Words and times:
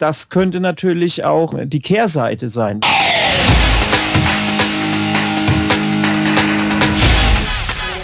das 0.00 0.30
könnte 0.30 0.60
natürlich 0.60 1.24
auch 1.24 1.54
die 1.62 1.80
Kehrseite 1.80 2.48
sein. 2.48 2.80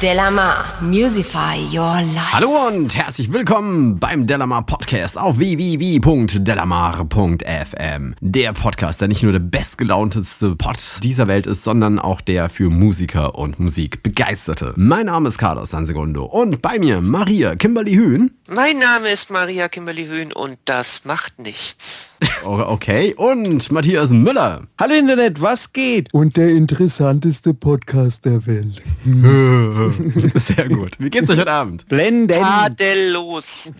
Delamar, 0.02 0.74
Musify 0.82 1.56
Your 1.72 2.02
Life. 2.02 2.32
Hallo 2.32 2.50
und 2.68 2.94
herzlich 2.94 3.32
willkommen 3.32 3.98
beim 3.98 4.26
Delamar 4.26 4.66
Podcast 4.66 5.16
auf 5.16 5.38
www.delamar.fm. 5.38 8.14
Der 8.20 8.52
Podcast, 8.52 9.00
der 9.00 9.08
nicht 9.08 9.22
nur 9.22 9.32
der 9.32 9.38
bestgelaunteste 9.38 10.54
Pod 10.54 10.76
dieser 11.02 11.28
Welt 11.28 11.46
ist, 11.46 11.64
sondern 11.64 11.98
auch 11.98 12.20
der 12.20 12.50
für 12.50 12.68
Musiker 12.68 13.36
und 13.36 13.58
Musik 13.58 14.02
Begeisterte. 14.02 14.74
Mein 14.76 15.06
Name 15.06 15.28
ist 15.28 15.38
Carlos 15.38 15.70
Sansegundo 15.70 16.26
und 16.26 16.60
bei 16.60 16.78
mir 16.78 17.00
Maria 17.00 17.56
Kimberly 17.56 17.94
Hühn. 17.94 18.32
Mein 18.48 18.78
Name 18.78 19.08
ist 19.10 19.30
Maria 19.30 19.68
Kimberly 19.68 20.06
Hühn 20.06 20.30
und 20.32 20.58
das 20.66 21.06
macht 21.06 21.38
nichts. 21.40 22.18
Oh, 22.44 22.60
okay, 22.64 23.14
und 23.14 23.72
Matthias 23.72 24.10
Müller. 24.10 24.62
Hallo 24.78 24.94
Internet, 24.94 25.40
was 25.40 25.72
geht? 25.72 26.12
Und 26.12 26.36
der 26.36 26.50
interessanteste 26.50 27.54
Podcast 27.54 28.24
der 28.24 28.46
Welt. 28.46 28.82
Sehr 30.34 30.68
gut. 30.68 30.96
Wie 30.98 31.10
geht's 31.10 31.30
euch 31.30 31.38
heute 31.38 31.52
Abend? 31.52 31.86
Blenden. 31.88 32.40
Tadellos. 32.40 33.72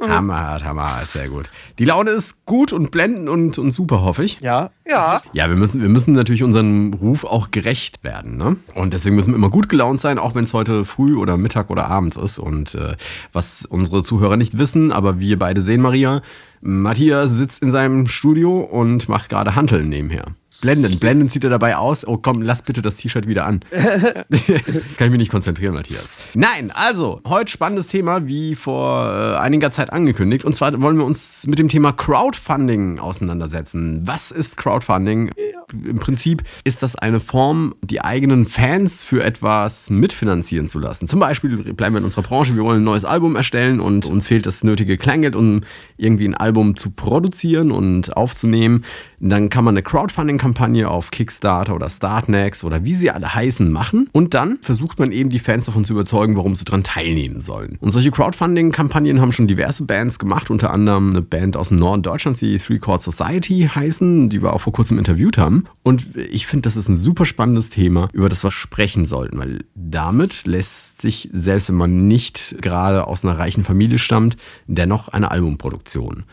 Hammerhart, 0.00 0.64
hammerhart, 0.64 1.10
sehr 1.10 1.28
gut. 1.28 1.50
Die 1.78 1.84
Laune 1.84 2.10
ist 2.10 2.44
gut 2.46 2.72
und 2.72 2.90
blendend 2.90 3.28
und, 3.28 3.58
und 3.58 3.70
super, 3.70 4.02
hoffe 4.02 4.24
ich. 4.24 4.40
Ja, 4.40 4.70
Ja, 4.86 5.22
Ja, 5.32 5.48
wir 5.48 5.56
müssen, 5.56 5.80
wir 5.82 5.88
müssen 5.88 6.12
natürlich 6.12 6.42
unserem 6.42 6.94
Ruf 6.94 7.24
auch 7.24 7.50
gerecht 7.50 8.04
werden. 8.04 8.36
Ne? 8.36 8.56
Und 8.74 8.94
deswegen 8.94 9.16
müssen 9.16 9.32
wir 9.32 9.36
immer 9.36 9.50
gut 9.50 9.68
gelaunt 9.68 10.00
sein, 10.00 10.18
auch 10.18 10.34
wenn 10.34 10.44
es 10.44 10.54
heute 10.54 10.84
früh 10.84 11.16
oder 11.16 11.36
Mittag 11.36 11.70
oder 11.70 11.88
abends 11.88 12.16
ist. 12.16 12.38
Und 12.38 12.74
äh, 12.74 12.96
was 13.32 13.64
unsere 13.64 14.02
Zuhörer 14.02 14.36
nicht 14.36 14.58
wissen, 14.58 14.92
aber 14.92 15.18
wir 15.18 15.38
beide 15.38 15.60
sehen 15.60 15.80
Maria, 15.80 16.22
Matthias 16.60 17.32
sitzt 17.32 17.62
in 17.62 17.72
seinem 17.72 18.06
Studio 18.06 18.60
und 18.60 19.08
macht 19.08 19.30
gerade 19.30 19.54
Hanteln 19.54 19.88
nebenher. 19.88 20.26
Blendend, 20.62 21.00
blendend 21.00 21.32
sieht 21.32 21.42
er 21.42 21.50
dabei 21.50 21.76
aus. 21.76 22.06
Oh 22.06 22.18
komm, 22.18 22.40
lass 22.40 22.62
bitte 22.62 22.82
das 22.82 22.94
T-Shirt 22.94 23.26
wieder 23.26 23.46
an. 23.46 23.64
Kann 23.72 25.06
ich 25.06 25.10
mich 25.10 25.18
nicht 25.18 25.30
konzentrieren, 25.32 25.74
Matthias. 25.74 26.28
Nein, 26.34 26.70
also, 26.70 27.20
heute 27.26 27.50
spannendes 27.50 27.88
Thema, 27.88 28.28
wie 28.28 28.54
vor 28.54 29.12
äh, 29.12 29.38
einiger 29.38 29.72
Zeit 29.72 29.92
angekündigt. 29.92 30.44
Und 30.44 30.54
zwar 30.54 30.80
wollen 30.80 30.98
wir 30.98 31.04
uns 31.04 31.48
mit 31.48 31.58
dem 31.58 31.66
Thema 31.66 31.90
Crowdfunding 31.90 33.00
auseinandersetzen. 33.00 34.02
Was 34.04 34.30
ist 34.30 34.56
Crowdfunding? 34.56 35.32
Im 35.72 35.98
Prinzip 35.98 36.44
ist 36.62 36.84
das 36.84 36.94
eine 36.94 37.18
Form, 37.18 37.74
die 37.82 38.00
eigenen 38.04 38.44
Fans 38.44 39.02
für 39.02 39.24
etwas 39.24 39.90
mitfinanzieren 39.90 40.68
zu 40.68 40.78
lassen. 40.78 41.08
Zum 41.08 41.18
Beispiel 41.18 41.74
bleiben 41.74 41.96
wir 41.96 41.98
in 41.98 42.04
unserer 42.04 42.22
Branche, 42.22 42.54
wir 42.54 42.62
wollen 42.62 42.82
ein 42.82 42.84
neues 42.84 43.04
Album 43.04 43.34
erstellen 43.34 43.80
und 43.80 44.06
uns 44.06 44.28
fehlt 44.28 44.46
das 44.46 44.62
nötige 44.62 44.96
Kleingeld, 44.96 45.34
um 45.34 45.62
irgendwie 45.96 46.28
ein 46.28 46.34
Album 46.36 46.76
zu 46.76 46.90
produzieren 46.90 47.72
und 47.72 48.16
aufzunehmen. 48.16 48.84
Dann 49.18 49.48
kann 49.50 49.64
man 49.64 49.74
eine 49.74 49.82
Crowdfunding-Kampagne 49.82 50.51
auf 50.88 51.10
Kickstarter 51.10 51.74
oder 51.74 51.90
Startnext 51.90 52.64
oder 52.64 52.84
wie 52.84 52.94
sie 52.94 53.10
alle 53.10 53.34
heißen 53.34 53.70
machen. 53.70 54.08
Und 54.12 54.34
dann 54.34 54.58
versucht 54.62 54.98
man 54.98 55.12
eben 55.12 55.30
die 55.30 55.38
Fans 55.38 55.66
davon 55.66 55.84
zu 55.84 55.92
überzeugen, 55.92 56.36
warum 56.36 56.54
sie 56.54 56.64
daran 56.64 56.84
teilnehmen 56.84 57.40
sollen. 57.40 57.78
Und 57.80 57.90
solche 57.90 58.10
Crowdfunding-Kampagnen 58.10 59.20
haben 59.20 59.32
schon 59.32 59.46
diverse 59.46 59.84
Bands 59.84 60.18
gemacht, 60.18 60.50
unter 60.50 60.70
anderem 60.70 61.10
eine 61.10 61.22
Band 61.22 61.56
aus 61.56 61.68
dem 61.68 61.78
Norden 61.78 62.02
Deutschlands, 62.02 62.40
die 62.40 62.58
Three 62.58 62.78
Chord 62.78 63.02
Society 63.02 63.70
heißen, 63.74 64.28
die 64.28 64.42
wir 64.42 64.52
auch 64.52 64.60
vor 64.60 64.72
kurzem 64.72 64.98
interviewt 64.98 65.38
haben. 65.38 65.64
Und 65.82 66.16
ich 66.16 66.46
finde, 66.46 66.62
das 66.62 66.76
ist 66.76 66.88
ein 66.88 66.96
super 66.96 67.26
spannendes 67.26 67.70
Thema, 67.70 68.08
über 68.12 68.28
das 68.28 68.44
wir 68.44 68.50
sprechen 68.50 69.06
sollten, 69.06 69.38
weil 69.38 69.64
damit 69.74 70.46
lässt 70.46 71.00
sich, 71.00 71.28
selbst 71.32 71.68
wenn 71.68 71.76
man 71.76 72.06
nicht 72.08 72.56
gerade 72.60 73.06
aus 73.06 73.24
einer 73.24 73.38
reichen 73.38 73.64
Familie 73.64 73.98
stammt, 73.98 74.36
dennoch 74.66 75.08
eine 75.08 75.30
Albumproduktion 75.30 76.24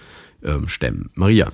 ähm, 0.44 0.68
stemmen. 0.68 1.10
Maria, 1.16 1.52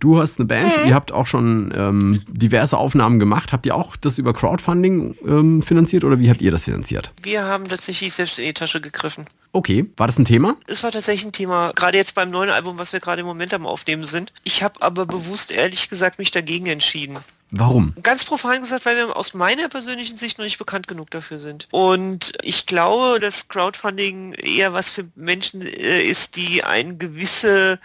du 0.00 0.20
hast 0.20 0.38
eine 0.38 0.46
Band, 0.46 0.72
ihr 0.86 0.94
habt 0.94 1.12
auch 1.12 1.26
schon 1.26 1.72
ähm, 1.76 2.22
diverse 2.28 2.76
Aufnahmen 2.76 3.18
gemacht. 3.18 3.52
Habt 3.52 3.66
ihr 3.66 3.74
auch 3.74 3.96
das 3.96 4.18
über 4.18 4.32
Crowdfunding 4.32 5.16
ähm, 5.26 5.62
finanziert 5.62 6.04
oder 6.04 6.18
wie 6.18 6.30
habt 6.30 6.42
ihr 6.42 6.50
das 6.50 6.64
finanziert? 6.64 7.12
wir 7.34 7.44
haben 7.44 7.68
tatsächlich 7.68 8.14
selbst 8.14 8.38
in 8.38 8.44
die 8.44 8.54
Tasche 8.54 8.80
gegriffen. 8.80 9.24
Okay, 9.52 9.86
war 9.96 10.06
das 10.06 10.18
ein 10.18 10.24
Thema? 10.24 10.56
Es 10.66 10.82
war 10.82 10.92
tatsächlich 10.92 11.24
ein 11.26 11.32
Thema, 11.32 11.72
gerade 11.74 11.98
jetzt 11.98 12.14
beim 12.14 12.30
neuen 12.30 12.50
Album, 12.50 12.78
was 12.78 12.92
wir 12.92 13.00
gerade 13.00 13.20
im 13.20 13.26
Moment 13.26 13.52
am 13.54 13.66
Aufnehmen 13.66 14.06
sind. 14.06 14.32
Ich 14.44 14.62
habe 14.62 14.80
aber 14.82 15.06
bewusst, 15.06 15.50
ehrlich 15.52 15.88
gesagt, 15.88 16.18
mich 16.18 16.30
dagegen 16.30 16.66
entschieden. 16.66 17.18
Warum? 17.56 17.94
Ganz 18.02 18.24
profan 18.24 18.62
gesagt, 18.62 18.84
weil 18.84 18.96
wir 18.96 19.16
aus 19.16 19.32
meiner 19.32 19.68
persönlichen 19.68 20.16
Sicht 20.16 20.38
noch 20.38 20.44
nicht 20.44 20.58
bekannt 20.58 20.88
genug 20.88 21.10
dafür 21.12 21.38
sind. 21.38 21.68
Und 21.70 22.32
ich 22.42 22.66
glaube, 22.66 23.20
dass 23.20 23.46
Crowdfunding 23.46 24.32
eher 24.32 24.72
was 24.72 24.90
für 24.90 25.08
Menschen 25.14 25.62
äh, 25.62 26.02
ist, 26.02 26.34
die 26.34 26.64
eine 26.64 26.96
gewisse 26.96 27.78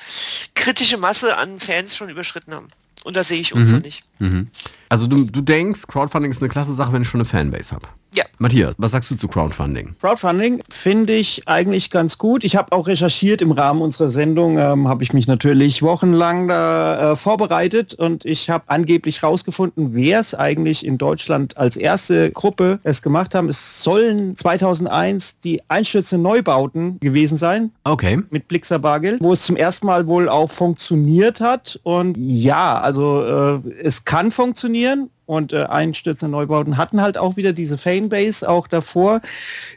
kritische 0.56 0.98
Masse 0.98 1.38
an 1.38 1.60
Fans 1.60 1.96
schon 2.00 2.10
überschritten 2.10 2.54
haben. 2.54 2.70
Und 3.04 3.16
da 3.16 3.24
sehe 3.24 3.40
ich 3.40 3.54
uns 3.54 3.72
noch 3.72 3.82
nicht. 3.82 4.04
Mhm. 4.20 4.48
Also 4.90 5.08
du, 5.08 5.24
du 5.26 5.42
denkst, 5.42 5.88
Crowdfunding 5.88 6.32
ist 6.32 6.42
eine 6.42 6.50
klasse 6.50 6.74
Sache, 6.74 6.92
wenn 6.92 7.04
ich 7.04 7.08
schon 7.08 7.22
eine 7.22 7.30
Fanbase 7.30 7.76
habe. 7.76 7.88
Ja. 8.14 8.24
Matthias, 8.40 8.74
was 8.78 8.92
sagst 8.92 9.12
du 9.12 9.16
zu 9.16 9.28
Crowdfunding? 9.28 9.96
Crowdfunding 10.02 10.62
finde 10.70 11.14
ich 11.14 11.48
eigentlich 11.48 11.90
ganz 11.92 12.18
gut. 12.18 12.44
Ich 12.44 12.56
habe 12.56 12.72
auch 12.72 12.88
recherchiert 12.88 13.42
im 13.42 13.52
Rahmen 13.52 13.82
unserer 13.82 14.10
Sendung, 14.10 14.58
ähm, 14.58 14.88
habe 14.88 15.04
ich 15.04 15.14
mich 15.14 15.28
natürlich 15.28 15.84
wochenlang 15.84 16.48
da 16.48 17.12
äh, 17.12 17.16
vorbereitet 17.16 17.94
und 17.94 18.26
ich 18.26 18.50
habe 18.50 18.64
angeblich 18.68 19.22
rausgefunden, 19.22 19.94
wer 19.94 20.20
es 20.22 20.34
eigentlich 20.34 20.86
in 20.86 20.98
Deutschland 20.98 21.58
als 21.58 21.78
erste 21.78 22.32
Gruppe 22.32 22.80
es 22.84 23.02
gemacht 23.02 23.36
haben. 23.36 23.48
Es 23.48 23.84
sollen 23.84 24.36
2001 24.36 25.40
die 25.42 25.62
Einstürze 25.68 26.18
Neubauten 26.18 27.00
gewesen 27.00 27.38
sein 27.38 27.72
Okay. 27.84 28.22
mit 28.32 28.48
Blixer 28.48 28.80
Bargeld, 28.80 29.22
wo 29.22 29.34
es 29.34 29.44
zum 29.44 29.56
ersten 29.56 29.86
Mal 29.86 30.08
wohl 30.08 30.30
auch 30.30 30.50
funktioniert 30.50 31.42
hat. 31.42 31.80
Und 31.84 32.18
ja, 32.18 32.80
also 32.80 33.62
äh, 33.66 33.70
es 33.84 34.06
kann 34.06 34.32
funktionieren. 34.32 35.10
Und 35.30 35.54
äh, 35.54 35.66
Einstürze 35.66 36.28
Neubauten 36.28 36.76
hatten 36.78 37.04
halt 37.04 37.16
auch 37.16 37.38
wieder 37.38 37.54
diese 37.54 37.78
Fanbase 37.78 38.50
auch 38.50 38.68
davor. 38.68 39.22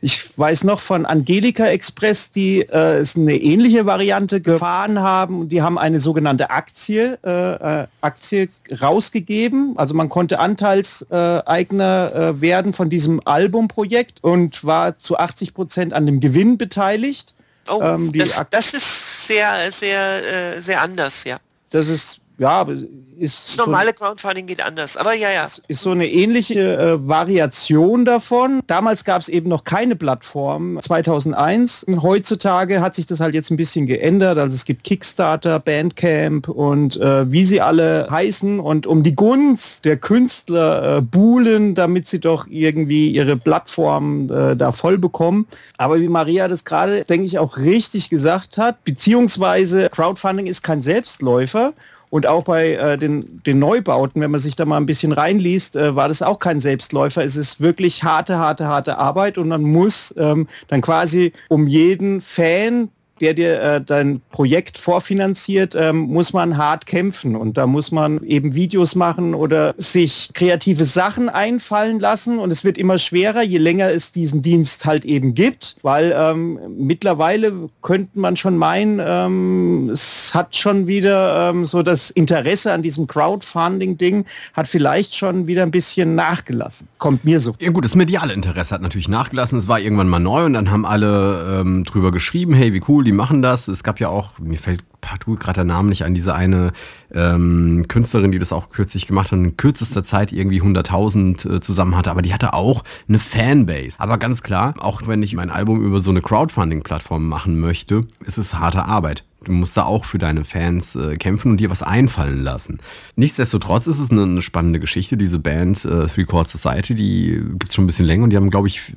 Ich 0.01 0.27
weiß 0.39 0.65
noch 0.65 0.81
von 0.81 1.05
Angelika 1.05 1.67
Express, 1.67 2.31
die 2.31 2.63
äh, 2.63 3.01
es 3.01 3.17
eine 3.17 3.37
ähnliche 3.37 3.85
Variante 3.85 4.41
gefahren 4.41 5.01
haben. 5.01 5.41
Und 5.41 5.49
Die 5.51 5.61
haben 5.61 5.79
eine 5.79 6.01
sogenannte 6.01 6.49
Aktie, 6.49 7.19
äh, 7.23 7.83
äh, 7.83 7.87
Aktie 8.01 8.49
rausgegeben. 8.81 9.75
Also 9.77 9.95
man 9.95 10.09
konnte 10.09 10.39
Anteilseigner 10.39 12.13
äh, 12.15 12.41
werden 12.41 12.73
von 12.73 12.89
diesem 12.89 13.21
Albumprojekt 13.23 14.25
und 14.25 14.65
war 14.65 14.99
zu 14.99 15.19
80 15.19 15.53
Prozent 15.53 15.93
an 15.93 16.07
dem 16.07 16.21
Gewinn 16.21 16.57
beteiligt. 16.57 17.35
Oh, 17.69 17.79
Ähm, 17.83 18.11
das, 18.15 18.43
das 18.49 18.73
ist 18.73 19.27
sehr, 19.27 19.71
sehr, 19.71 20.55
äh, 20.57 20.63
sehr 20.63 20.81
anders, 20.81 21.25
ja. 21.25 21.37
Das 21.69 21.89
ist, 21.89 22.22
ja, 22.43 22.51
aber 22.51 22.75
ist 23.23 23.51
Das 23.51 23.55
so, 23.55 23.65
normale 23.67 23.93
Crowdfunding 23.93 24.47
geht 24.47 24.65
anders, 24.65 24.97
aber 24.97 25.15
ja, 25.15 25.31
ja. 25.31 25.45
ist 25.45 25.81
so 25.81 25.93
eine 25.93 26.11
ähnliche 26.11 26.77
äh, 26.77 27.09
Variation 27.09 28.05
davon. 28.05 28.63
Damals 28.67 29.05
gab 29.05 29.21
es 29.21 29.29
eben 29.29 29.49
noch 29.49 29.63
keine 29.63 29.95
Plattform, 29.95 30.81
2001. 30.83 31.87
Heutzutage 32.03 32.81
hat 32.81 32.97
sich 32.97 33.07
das 33.07 33.21
halt 33.21 33.35
jetzt 33.35 33.51
ein 33.51 33.57
bisschen 33.57 33.87
geändert. 33.87 34.39
Also 34.39 34.57
es 34.57 34.65
gibt 34.65 34.83
Kickstarter, 34.83 35.61
Bandcamp 35.61 36.49
und 36.49 36.97
äh, 36.97 37.31
wie 37.31 37.45
sie 37.45 37.61
alle 37.61 38.09
heißen 38.11 38.59
und 38.59 38.89
um 38.89 39.05
die 39.05 39.15
Gunst 39.15 39.85
der 39.85 39.99
Künstler 39.99 40.99
äh, 40.99 41.01
buhlen, 41.01 41.77
damit 41.77 42.09
sie 42.09 42.19
doch 42.19 42.49
irgendwie 42.49 43.11
ihre 43.11 43.37
Plattform 43.37 44.31
äh, 44.33 44.57
da 44.57 44.73
voll 44.73 44.99
bekommen. 44.99 45.47
Aber 45.77 46.01
wie 46.01 46.09
Maria 46.09 46.49
das 46.49 46.65
gerade, 46.65 47.05
denke 47.05 47.27
ich, 47.27 47.39
auch 47.39 47.57
richtig 47.57 48.11
gesagt 48.11 48.59
hat, 48.59 48.83
beziehungsweise 48.83 49.89
Crowdfunding 49.91 50.47
ist 50.47 50.63
kein 50.63 50.83
Selbstläufer. 50.83 51.73
Und 52.13 52.27
auch 52.27 52.45
bei 52.45 52.75
äh, 52.75 52.99
den, 52.99 53.43
den 53.43 53.59
Neubauten, 53.59 54.21
wenn 54.21 54.31
man 54.31 54.39
sich 54.39 54.55
da 54.55 54.67
mal 54.67 54.77
ein 54.77 54.85
bisschen 54.85 55.13
reinliest, 55.13 55.77
äh, 55.77 55.97
war 55.97 56.09
das 56.09 56.21
auch 56.21 56.39
kein 56.39 56.61
Selbstläufer. 56.61 57.25
Es 57.25 57.39
ist 57.39 57.59
wirklich 57.59 58.05
harte, 58.05 58.37
harte, 58.37 58.67
harte 58.67 58.99
Arbeit 58.99 59.39
und 59.39 59.49
man 59.49 59.63
muss 59.63 60.15
ähm, 60.19 60.47
dann 60.69 60.83
quasi 60.83 61.33
um 61.49 61.67
jeden 61.67 62.21
Fan, 62.21 62.91
der 63.23 63.35
dir 63.35 63.63
äh, 63.63 63.81
dein 63.81 64.21
Projekt 64.31 64.79
vorfinanziert, 64.79 65.75
ähm, 65.77 65.99
muss 65.99 66.33
man 66.33 66.57
hart 66.57 66.87
kämpfen. 66.87 67.37
Und 67.37 67.57
da 67.57 67.67
muss 67.67 67.93
man 67.93 68.23
eben 68.25 68.55
Videos 68.55 68.97
machen 68.97 69.35
oder 69.35 69.75
sich 69.79 70.31
kreative 70.35 70.85
Sachen 70.85 71.29
einfallen 71.29 72.01
lassen. 72.01 72.39
Und 72.39 72.51
es 72.51 72.65
wird 72.65 72.77
immer 72.77 72.99
schwerer, 72.99 73.43
je 73.43 73.59
länger 73.59 73.91
es 73.91 74.11
diesen 74.11 74.43
Dienst 74.43 74.85
halt 74.85 75.05
eben 75.05 75.35
gibt. 75.35 75.77
Weil 75.83 76.15
ähm, 76.17 76.59
mittlerweile 76.77 77.55
könnte 77.81 78.19
man 78.19 78.37
schon 78.37 78.57
meinen, 78.57 79.01
ähm, 79.01 79.91
es 79.91 80.35
hat 80.35 80.57
schon 80.57 80.89
wieder 80.89 81.51
ähm, 81.51 81.65
so 81.65 81.83
das 81.83 82.11
Interesse 82.11 82.73
an 82.73 82.83
diesem 82.83 83.07
Crowdfunding-Ding 83.07 84.25
hat 84.55 84.67
vielleicht 84.67 85.15
schon 85.15 85.47
wieder 85.47 85.63
ein 85.63 85.71
bisschen 85.71 86.17
nachgelassen. 86.17 86.89
Kommt 86.99 87.25
mir 87.25 87.39
so. 87.39 87.55
Ja 87.61 87.71
gut, 87.71 87.85
das 87.85 87.95
mediale 87.95 88.33
Interesse 88.33 88.75
hat 88.75 88.83
natürlich 88.83 89.09
nachgelassen. 89.09 89.59
Es 89.61 89.69
war 89.69 89.79
irgendwann 89.79 90.09
mal 90.09 90.19
neu 90.19 90.45
und 90.45 90.55
dann 90.55 90.73
haben 90.73 90.85
alle 90.85 91.61
ähm, 91.61 91.85
drüber 91.85 92.11
geschrieben, 92.11 92.53
hey, 92.55 92.73
wie 92.73 92.83
cool, 92.89 93.05
die 93.05 93.12
machen 93.13 93.43
das. 93.43 93.69
Es 93.69 93.83
gab 93.83 94.01
ja 94.01 94.09
auch, 94.09 94.39
mir 94.39 94.59
fällt 94.59 94.85
partout 95.01 95.37
gerade 95.37 95.59
der 95.59 95.65
Name 95.65 95.91
nicht 95.91 96.05
an, 96.05 96.15
diese 96.15 96.35
eine 96.35 96.73
ähm, 97.13 97.87
Künstlerin, 97.89 98.33
die 98.33 98.39
das 98.39 98.53
auch 98.53 98.71
kürzlich 98.71 99.07
gemacht 99.07 99.27
hat 99.27 99.39
und 99.39 99.45
in 99.45 99.57
kürzester 99.57 100.05
Zeit 100.05 100.33
irgendwie 100.33 100.63
100.000 100.63 101.57
äh, 101.57 101.61
zusammen 101.61 101.97
hatte, 101.97 102.11
aber 102.11 102.23
die 102.23 102.33
hatte 102.33 102.55
auch 102.55 102.85
eine 103.09 103.19
Fanbase. 103.19 103.99
Aber 103.99 104.17
ganz 104.19 104.43
klar, 104.43 104.75
auch 104.79 105.03
wenn 105.07 105.23
ich 105.23 105.35
mein 105.35 105.51
Album 105.51 105.85
über 105.85 105.99
so 105.99 106.11
eine 106.11 106.23
Crowdfunding-Plattform 106.23 107.29
machen 107.29 107.59
möchte, 107.59 108.07
ist 108.25 108.39
es 108.39 108.55
harte 108.55 108.85
Arbeit. 108.87 109.25
Du 109.45 109.53
musst 109.53 109.77
da 109.77 109.85
auch 109.85 110.05
für 110.05 110.19
deine 110.19 110.45
Fans 110.45 110.95
äh, 110.95 111.17
kämpfen 111.17 111.51
und 111.51 111.57
dir 111.59 111.71
was 111.71 111.83
einfallen 111.83 112.43
lassen. 112.43 112.79
Nichtsdestotrotz 113.17 113.89
ist 113.89 113.99
es 113.99 114.11
eine, 114.11 114.23
eine 114.23 114.43
spannende 114.43 114.79
Geschichte. 114.79 115.17
Diese 115.17 115.39
Band 115.39 115.85
äh, 115.85 116.07
Three 116.07 116.25
Chord 116.25 116.49
Society, 116.49 116.95
die 116.95 117.43
gibt 117.59 117.71
es 117.71 117.75
schon 117.75 117.85
ein 117.85 117.89
bisschen 117.89 118.07
länger 118.07 118.25
und 118.25 118.31
die 118.31 118.37
haben, 118.37 118.51
glaube 118.51 118.69
ich, 118.69 118.93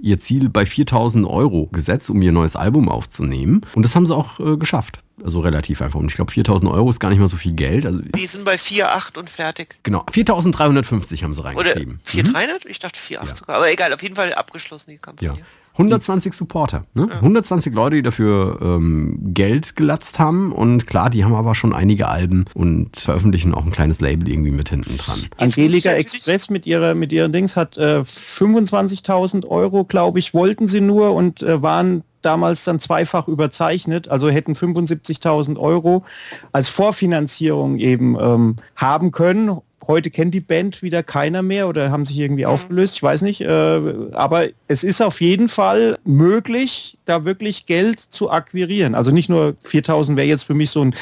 ihr 0.00 0.20
Ziel 0.20 0.48
bei 0.48 0.64
4000 0.66 1.26
Euro 1.26 1.66
gesetzt, 1.72 2.10
um 2.10 2.20
ihr 2.22 2.32
neues 2.32 2.56
Album 2.56 2.88
aufzunehmen. 2.88 3.62
Und 3.74 3.82
das 3.84 3.94
haben 3.96 4.06
sie 4.06 4.14
auch 4.14 4.38
äh, 4.40 4.56
geschafft. 4.56 5.00
Also 5.24 5.40
relativ 5.40 5.82
einfach. 5.82 5.98
Und 5.98 6.10
ich 6.10 6.14
glaube, 6.14 6.30
4000 6.30 6.70
Euro 6.70 6.88
ist 6.90 7.00
gar 7.00 7.08
nicht 7.08 7.18
mal 7.18 7.26
so 7.28 7.36
viel 7.36 7.52
Geld. 7.52 7.84
Also 7.84 7.98
Die 8.00 8.26
sind 8.26 8.44
bei 8.44 8.54
4,8 8.54 9.18
und 9.18 9.28
fertig. 9.28 9.76
genau, 9.82 10.04
4350 10.12 11.24
haben 11.24 11.34
sie 11.34 11.40
Oder 11.40 11.48
reingeschrieben. 11.50 11.98
4,300? 12.04 12.64
Ich 12.66 12.78
dachte 12.78 13.00
4,8 13.00 13.26
Ja. 13.28 13.34
sogar. 13.34 13.56
Aber 13.56 13.70
egal, 13.70 13.92
auf 13.92 14.02
jeden 14.02 14.14
Fall 14.14 14.32
abgeschlossen 14.34 14.90
die 14.90 15.00
Ja. 15.24 15.36
Kampagne. 15.78 15.94
120 15.94 16.32
Supporter, 16.34 16.84
ne? 16.94 17.08
120 17.10 17.72
Leute, 17.72 17.96
die 17.96 18.02
dafür 18.02 18.58
ähm, 18.60 19.18
Geld 19.32 19.76
gelatzt 19.76 20.18
haben 20.18 20.52
und 20.52 20.86
klar, 20.86 21.08
die 21.10 21.24
haben 21.24 21.34
aber 21.34 21.54
schon 21.54 21.72
einige 21.72 22.08
Alben 22.08 22.44
und 22.54 22.96
veröffentlichen 22.96 23.54
auch 23.54 23.64
ein 23.64 23.70
kleines 23.70 24.00
Label 24.00 24.28
irgendwie 24.28 24.50
mit 24.50 24.68
hinten 24.68 24.96
dran. 24.96 25.20
Angelika 25.36 25.92
Express 25.92 26.50
mit 26.50 26.66
ihrer 26.66 26.94
mit 26.94 27.12
ihren 27.12 27.32
Dings 27.32 27.56
hat 27.56 27.76
äh, 27.78 28.00
25.000 28.00 29.46
Euro, 29.46 29.84
glaube 29.84 30.18
ich, 30.18 30.34
wollten 30.34 30.66
sie 30.66 30.80
nur 30.80 31.14
und 31.14 31.42
äh, 31.42 31.62
waren 31.62 32.02
damals 32.22 32.64
dann 32.64 32.80
zweifach 32.80 33.28
überzeichnet, 33.28 34.08
also 34.08 34.28
hätten 34.28 34.52
75.000 34.52 35.58
Euro 35.58 36.04
als 36.52 36.68
Vorfinanzierung 36.68 37.78
eben 37.78 38.16
ähm, 38.20 38.56
haben 38.76 39.10
können. 39.10 39.58
Heute 39.86 40.10
kennt 40.10 40.34
die 40.34 40.40
Band 40.40 40.82
wieder 40.82 41.02
keiner 41.02 41.42
mehr 41.42 41.68
oder 41.68 41.90
haben 41.90 42.04
sich 42.04 42.18
irgendwie 42.18 42.44
aufgelöst, 42.44 42.96
ich 42.96 43.02
weiß 43.02 43.22
nicht. 43.22 43.40
Äh, 43.40 43.80
aber 44.12 44.48
es 44.66 44.84
ist 44.84 45.00
auf 45.00 45.20
jeden 45.20 45.48
Fall 45.48 45.96
möglich, 46.04 46.98
da 47.04 47.24
wirklich 47.24 47.66
Geld 47.66 48.00
zu 48.00 48.30
akquirieren. 48.30 48.94
Also 48.94 49.10
nicht 49.10 49.30
nur 49.30 49.54
4.000 49.64 50.16
wäre 50.16 50.26
jetzt 50.26 50.44
für 50.44 50.54
mich 50.54 50.70
so 50.70 50.84
ein 50.84 50.94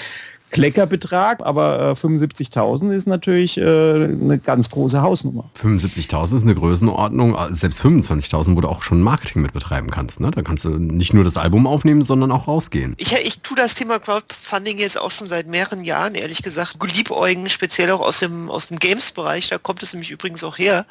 Kleckerbetrag, 0.56 1.44
aber 1.44 1.91
äh, 1.91 1.93
75.000 1.93 2.91
ist 2.91 3.06
natürlich 3.06 3.58
äh, 3.58 3.62
eine 3.62 4.38
ganz 4.38 4.70
große 4.70 5.03
Hausnummer. 5.03 5.50
75.000 5.61 6.35
ist 6.35 6.43
eine 6.43 6.55
Größenordnung, 6.55 7.37
selbst 7.55 7.82
25.000, 7.82 8.56
wo 8.56 8.62
du 8.62 8.69
auch 8.69 8.82
schon 8.82 9.03
Marketing 9.03 9.43
mit 9.43 9.53
betreiben 9.53 9.91
kannst. 9.91 10.20
Ne? 10.20 10.31
Da 10.31 10.41
kannst 10.41 10.64
du 10.64 10.70
nicht 10.70 11.12
nur 11.12 11.25
das 11.25 11.37
Album 11.37 11.67
aufnehmen, 11.67 12.00
sondern 12.00 12.32
auch 12.32 12.49
rausgehen. 12.49 12.94
Ich, 12.97 13.12
ich 13.12 13.41
tue 13.41 13.56
das 13.56 13.75
Thema 13.75 13.99
Crowdfunding 13.99 14.79
jetzt 14.79 14.99
auch 14.99 15.11
schon 15.11 15.29
seit 15.29 15.47
mehreren 15.47 15.85
Jahren, 15.85 16.14
ehrlich 16.14 16.43
gesagt, 16.43 16.81
geliebäugen, 16.81 17.50
speziell 17.50 17.91
auch 17.91 18.00
aus 18.00 18.20
dem, 18.20 18.49
aus 18.49 18.69
dem 18.69 18.79
Games-Bereich. 18.79 19.50
Da 19.50 19.58
kommt 19.58 19.82
es 19.82 19.93
nämlich 19.93 20.11
übrigens 20.11 20.43
auch 20.43 20.56
her, 20.56 20.87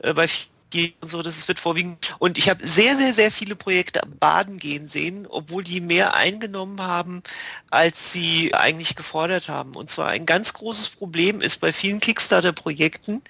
äh, 0.00 0.12
bei 0.12 0.26
vielen 0.74 0.94
und 1.00 1.08
so, 1.08 1.22
das 1.22 1.46
wird 1.46 1.60
vorwiegend. 1.60 2.16
Und 2.18 2.36
ich 2.36 2.48
habe 2.48 2.66
sehr, 2.66 2.96
sehr, 2.96 3.14
sehr 3.14 3.30
viele 3.30 3.54
Projekte 3.54 4.00
baden 4.18 4.58
gehen 4.58 4.88
sehen, 4.88 5.26
obwohl 5.28 5.62
die 5.62 5.80
mehr 5.80 6.14
eingenommen 6.16 6.80
haben, 6.80 7.22
als 7.70 8.12
sie 8.12 8.54
eigentlich 8.54 8.96
gefordert 8.96 9.48
haben. 9.48 9.76
Und 9.76 9.88
zwar 9.88 10.08
ein 10.08 10.26
ganz 10.26 10.52
großes 10.52 10.90
Problem 10.90 11.40
ist 11.40 11.60
bei 11.60 11.72
vielen 11.72 12.00
Kickstarter-Projekten, 12.00 13.22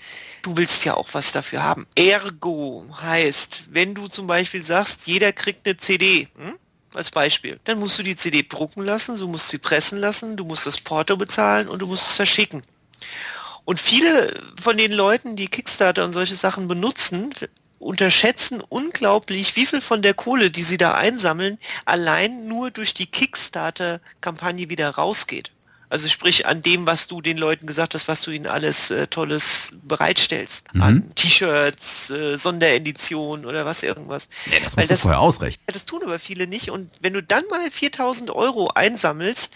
du 0.43 0.57
willst 0.57 0.85
ja 0.85 0.95
auch 0.95 1.09
was 1.13 1.33
dafür 1.33 1.63
haben. 1.63 1.87
Ergo 1.95 2.87
heißt, 3.01 3.65
wenn 3.71 3.95
du 3.95 4.09
zum 4.09 4.27
Beispiel 4.27 4.63
sagst, 4.63 5.07
jeder 5.07 5.33
kriegt 5.33 5.67
eine 5.67 5.77
CD, 5.77 6.29
hm? 6.37 6.59
als 6.95 7.11
Beispiel. 7.11 7.59
Dann 7.65 7.79
musst 7.79 7.99
du 7.99 8.03
die 8.03 8.17
CD 8.17 8.43
drucken 8.49 8.85
lassen, 8.85 9.19
du 9.19 9.29
musst 9.29 9.49
sie 9.49 9.59
pressen 9.59 9.99
lassen, 9.99 10.37
du 10.37 10.45
musst 10.45 10.67
das 10.67 10.81
Porto 10.81 11.17
bezahlen 11.17 11.69
und 11.69 11.83
du 11.83 11.87
musst 11.87 12.09
es 12.09 12.15
verschicken. 12.15 12.63
Und 13.65 13.81
viele 13.81 14.35
von 14.61 14.77
den 14.77 14.93
Leuten, 14.93 15.37
die 15.37 15.47
Kickstarter 15.49 16.05
und 16.05 16.13
solche 16.13 16.35
Sachen 16.35 16.69
benutzen, 16.69 17.33
unterschätzen 17.79 18.63
unglaublich, 18.69 19.57
wie 19.57 19.67
viel 19.67 19.81
von 19.81 20.03
der 20.03 20.15
Kohle, 20.15 20.51
die 20.51 20.63
sie 20.63 20.79
da 20.79 20.95
einsammeln, 20.95 21.59
allein 21.85 22.47
nur 22.47 22.71
durch 22.71 22.95
die 22.95 23.07
Kickstarter-Kampagne 23.07 24.69
wieder 24.69 24.91
rausgeht. 24.91 25.51
Also 25.91 26.09
sprich 26.09 26.47
an 26.47 26.61
dem, 26.63 26.87
was 26.87 27.07
du 27.07 27.21
den 27.21 27.39
Leuten 27.39 27.67
gesagt 27.67 27.95
hast, 27.95 28.09
was 28.09 28.23
du 28.23 28.31
ihnen 28.33 28.47
alles 28.47 28.91
äh, 28.91 29.07
Tolles 29.07 29.77
bereitstellst. 29.83 30.67
An 30.81 31.15
T-Shirts, 31.15 32.11
äh, 32.11 32.37
Sondereditionen 32.37 33.45
oder 33.47 33.65
was 33.65 33.83
irgendwas. 33.85 34.29
Ja, 34.51 34.59
das 34.65 34.75
musst 34.77 34.91
das- 34.91 35.01
vorher 35.03 35.21
ausrechnen. 35.21 35.63
das 35.73 35.85
tun 35.85 36.03
aber 36.03 36.19
viele 36.19 36.47
nicht. 36.49 36.71
Und 36.71 36.91
wenn 37.01 37.13
du 37.13 37.23
dann 37.23 37.45
mal 37.51 37.71
4000 37.71 38.31
Euro 38.31 38.69
einsammelst, 38.75 39.55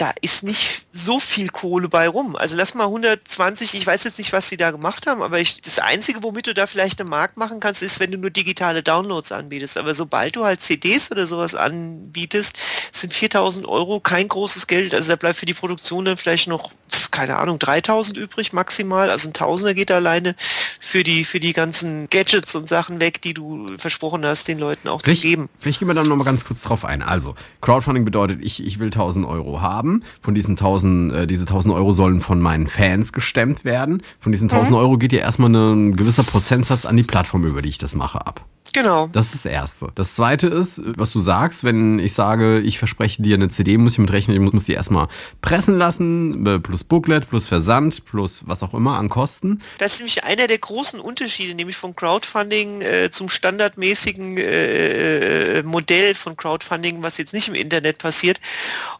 da 0.00 0.14
ist 0.22 0.42
nicht 0.42 0.86
so 0.92 1.20
viel 1.20 1.50
Kohle 1.50 1.88
bei 1.88 2.08
rum. 2.08 2.34
Also 2.34 2.56
lass 2.56 2.74
mal 2.74 2.84
120, 2.84 3.74
ich 3.74 3.86
weiß 3.86 4.04
jetzt 4.04 4.16
nicht, 4.16 4.32
was 4.32 4.48
sie 4.48 4.56
da 4.56 4.70
gemacht 4.70 5.06
haben, 5.06 5.22
aber 5.22 5.40
ich, 5.40 5.60
das 5.60 5.78
Einzige, 5.78 6.22
womit 6.22 6.46
du 6.46 6.54
da 6.54 6.66
vielleicht 6.66 7.00
eine 7.00 7.10
Markt 7.10 7.36
machen 7.36 7.60
kannst, 7.60 7.82
ist, 7.82 8.00
wenn 8.00 8.10
du 8.10 8.16
nur 8.16 8.30
digitale 8.30 8.82
Downloads 8.82 9.30
anbietest. 9.30 9.76
Aber 9.76 9.94
sobald 9.94 10.36
du 10.36 10.44
halt 10.44 10.62
CDs 10.62 11.10
oder 11.10 11.26
sowas 11.26 11.54
anbietest, 11.54 12.56
sind 12.92 13.12
4000 13.12 13.66
Euro 13.68 14.00
kein 14.00 14.26
großes 14.26 14.66
Geld. 14.66 14.94
Also 14.94 15.10
da 15.10 15.16
bleibt 15.16 15.38
für 15.38 15.46
die 15.46 15.54
Produktion 15.54 16.06
dann 16.06 16.16
vielleicht 16.16 16.48
noch, 16.48 16.70
keine 17.10 17.36
Ahnung, 17.36 17.58
3000 17.58 18.16
übrig 18.16 18.54
maximal. 18.54 19.10
Also 19.10 19.28
ein 19.28 19.34
Tausender 19.34 19.74
geht 19.74 19.90
da 19.90 19.96
alleine 19.96 20.34
für 20.80 21.04
die, 21.04 21.24
für 21.24 21.40
die 21.40 21.52
ganzen 21.52 22.08
Gadgets 22.10 22.54
und 22.54 22.68
Sachen 22.68 23.00
weg, 23.00 23.20
die 23.22 23.34
du 23.34 23.66
versprochen 23.76 24.24
hast, 24.24 24.48
den 24.48 24.58
Leuten 24.58 24.88
auch 24.88 25.02
zu 25.02 25.06
Vielleicht, 25.06 25.22
geben. 25.22 25.48
vielleicht 25.58 25.78
gehen 25.78 25.88
wir 25.88 25.94
dann 25.94 26.08
nochmal 26.08 26.24
ganz 26.24 26.44
kurz 26.44 26.62
drauf 26.62 26.84
ein. 26.84 27.02
Also, 27.02 27.34
Crowdfunding 27.60 28.04
bedeutet, 28.04 28.42
ich, 28.42 28.64
ich 28.64 28.78
will 28.78 28.88
1000 28.88 29.26
Euro 29.26 29.60
haben. 29.60 30.02
Von 30.22 30.34
diesen 30.34 30.52
1000, 30.52 31.12
äh, 31.12 31.26
diese 31.26 31.42
1000 31.42 31.74
Euro 31.74 31.92
sollen 31.92 32.20
von 32.20 32.40
meinen 32.40 32.66
Fans 32.66 33.12
gestemmt 33.12 33.64
werden. 33.64 34.02
Von 34.18 34.32
diesen 34.32 34.50
1000 34.50 34.76
Euro 34.76 34.98
geht 34.98 35.12
ja 35.12 35.20
erstmal 35.20 35.50
ein 35.54 35.96
gewisser 35.96 36.24
Prozentsatz 36.24 36.86
an 36.86 36.96
die 36.96 37.02
Plattform, 37.02 37.44
über 37.44 37.62
die 37.62 37.68
ich 37.68 37.78
das 37.78 37.94
mache, 37.94 38.26
ab. 38.26 38.44
Genau. 38.72 39.08
Das 39.12 39.34
ist 39.34 39.44
das 39.44 39.52
Erste. 39.52 39.88
Das 39.94 40.14
Zweite 40.14 40.46
ist, 40.46 40.82
was 40.84 41.12
du 41.12 41.20
sagst, 41.20 41.64
wenn 41.64 41.98
ich 41.98 42.14
sage, 42.14 42.60
ich 42.60 42.78
verspreche 42.78 43.22
dir 43.22 43.34
eine 43.34 43.48
CD, 43.48 43.78
muss 43.78 43.92
ich 43.92 43.98
mit 43.98 44.12
rechnen, 44.12 44.42
ich 44.42 44.52
muss, 44.52 44.64
die 44.64 44.72
erstmal 44.72 45.08
pressen 45.40 45.78
lassen, 45.78 46.46
äh, 46.46 46.58
plus 46.58 46.84
Booklet, 46.84 47.28
plus 47.28 47.46
Versand, 47.46 48.04
plus 48.04 48.42
was 48.46 48.62
auch 48.62 48.74
immer 48.74 48.98
an 48.98 49.08
Kosten. 49.08 49.62
Das 49.78 49.94
ist 49.94 49.98
nämlich 50.00 50.24
einer 50.24 50.46
der 50.46 50.58
großen 50.58 51.00
Unterschiede, 51.00 51.54
nämlich 51.54 51.76
vom 51.76 51.96
Crowdfunding 51.96 52.82
äh, 52.82 53.10
zum 53.10 53.28
standardmäßigen 53.28 54.36
äh, 54.36 55.58
äh, 55.58 55.62
Modell 55.62 56.14
von 56.14 56.36
Crowdfunding, 56.36 57.02
was 57.02 57.18
jetzt 57.18 57.32
nicht 57.32 57.48
im 57.48 57.54
Internet 57.54 57.98
passiert. 57.98 58.40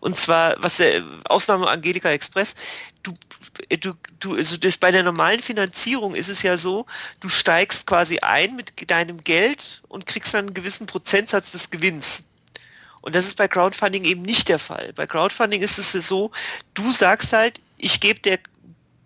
Und 0.01 0.17
zwar, 0.17 0.57
was 0.61 0.81
äh, 0.81 1.03
Ausnahme 1.29 1.69
Angelika 1.69 2.11
Express, 2.11 2.55
du, 3.03 3.13
äh, 3.13 3.15
du, 3.81 3.95
du, 4.19 4.37
also 4.37 4.57
das 4.57 4.77
bei 4.77 4.91
der 4.91 5.03
normalen 5.03 5.43
Finanzierung 5.43 6.15
ist 6.15 6.29
es 6.29 6.43
ja 6.43 6.57
so, 6.57 6.87
du 7.21 7.29
steigst 7.29 7.87
quasi 7.87 8.19
ein 8.21 8.57
mit 8.57 8.91
deinem 8.91 9.23
Geld 9.23 9.83
und 9.89 10.07
kriegst 10.07 10.35
dann 10.35 10.47
einen 10.47 10.55
gewissen 10.55 10.87
Prozentsatz 10.87 11.53
des 11.53 11.71
Gewinns. 11.71 12.25
Und 13.03 13.15
das 13.15 13.27
ist 13.27 13.37
bei 13.37 13.49
Crowdfunding 13.49 14.05
eben 14.05 14.23
nicht 14.23 14.49
der 14.49 14.59
Fall. 14.59 14.93
Bei 14.95 15.07
Crowdfunding 15.07 15.63
ist 15.63 15.79
es 15.79 15.93
so, 15.93 16.31
du 16.75 16.93
sagst 16.93 17.33
halt, 17.33 17.61
ich 17.79 18.01
gebe 18.01 18.21
der 18.21 18.39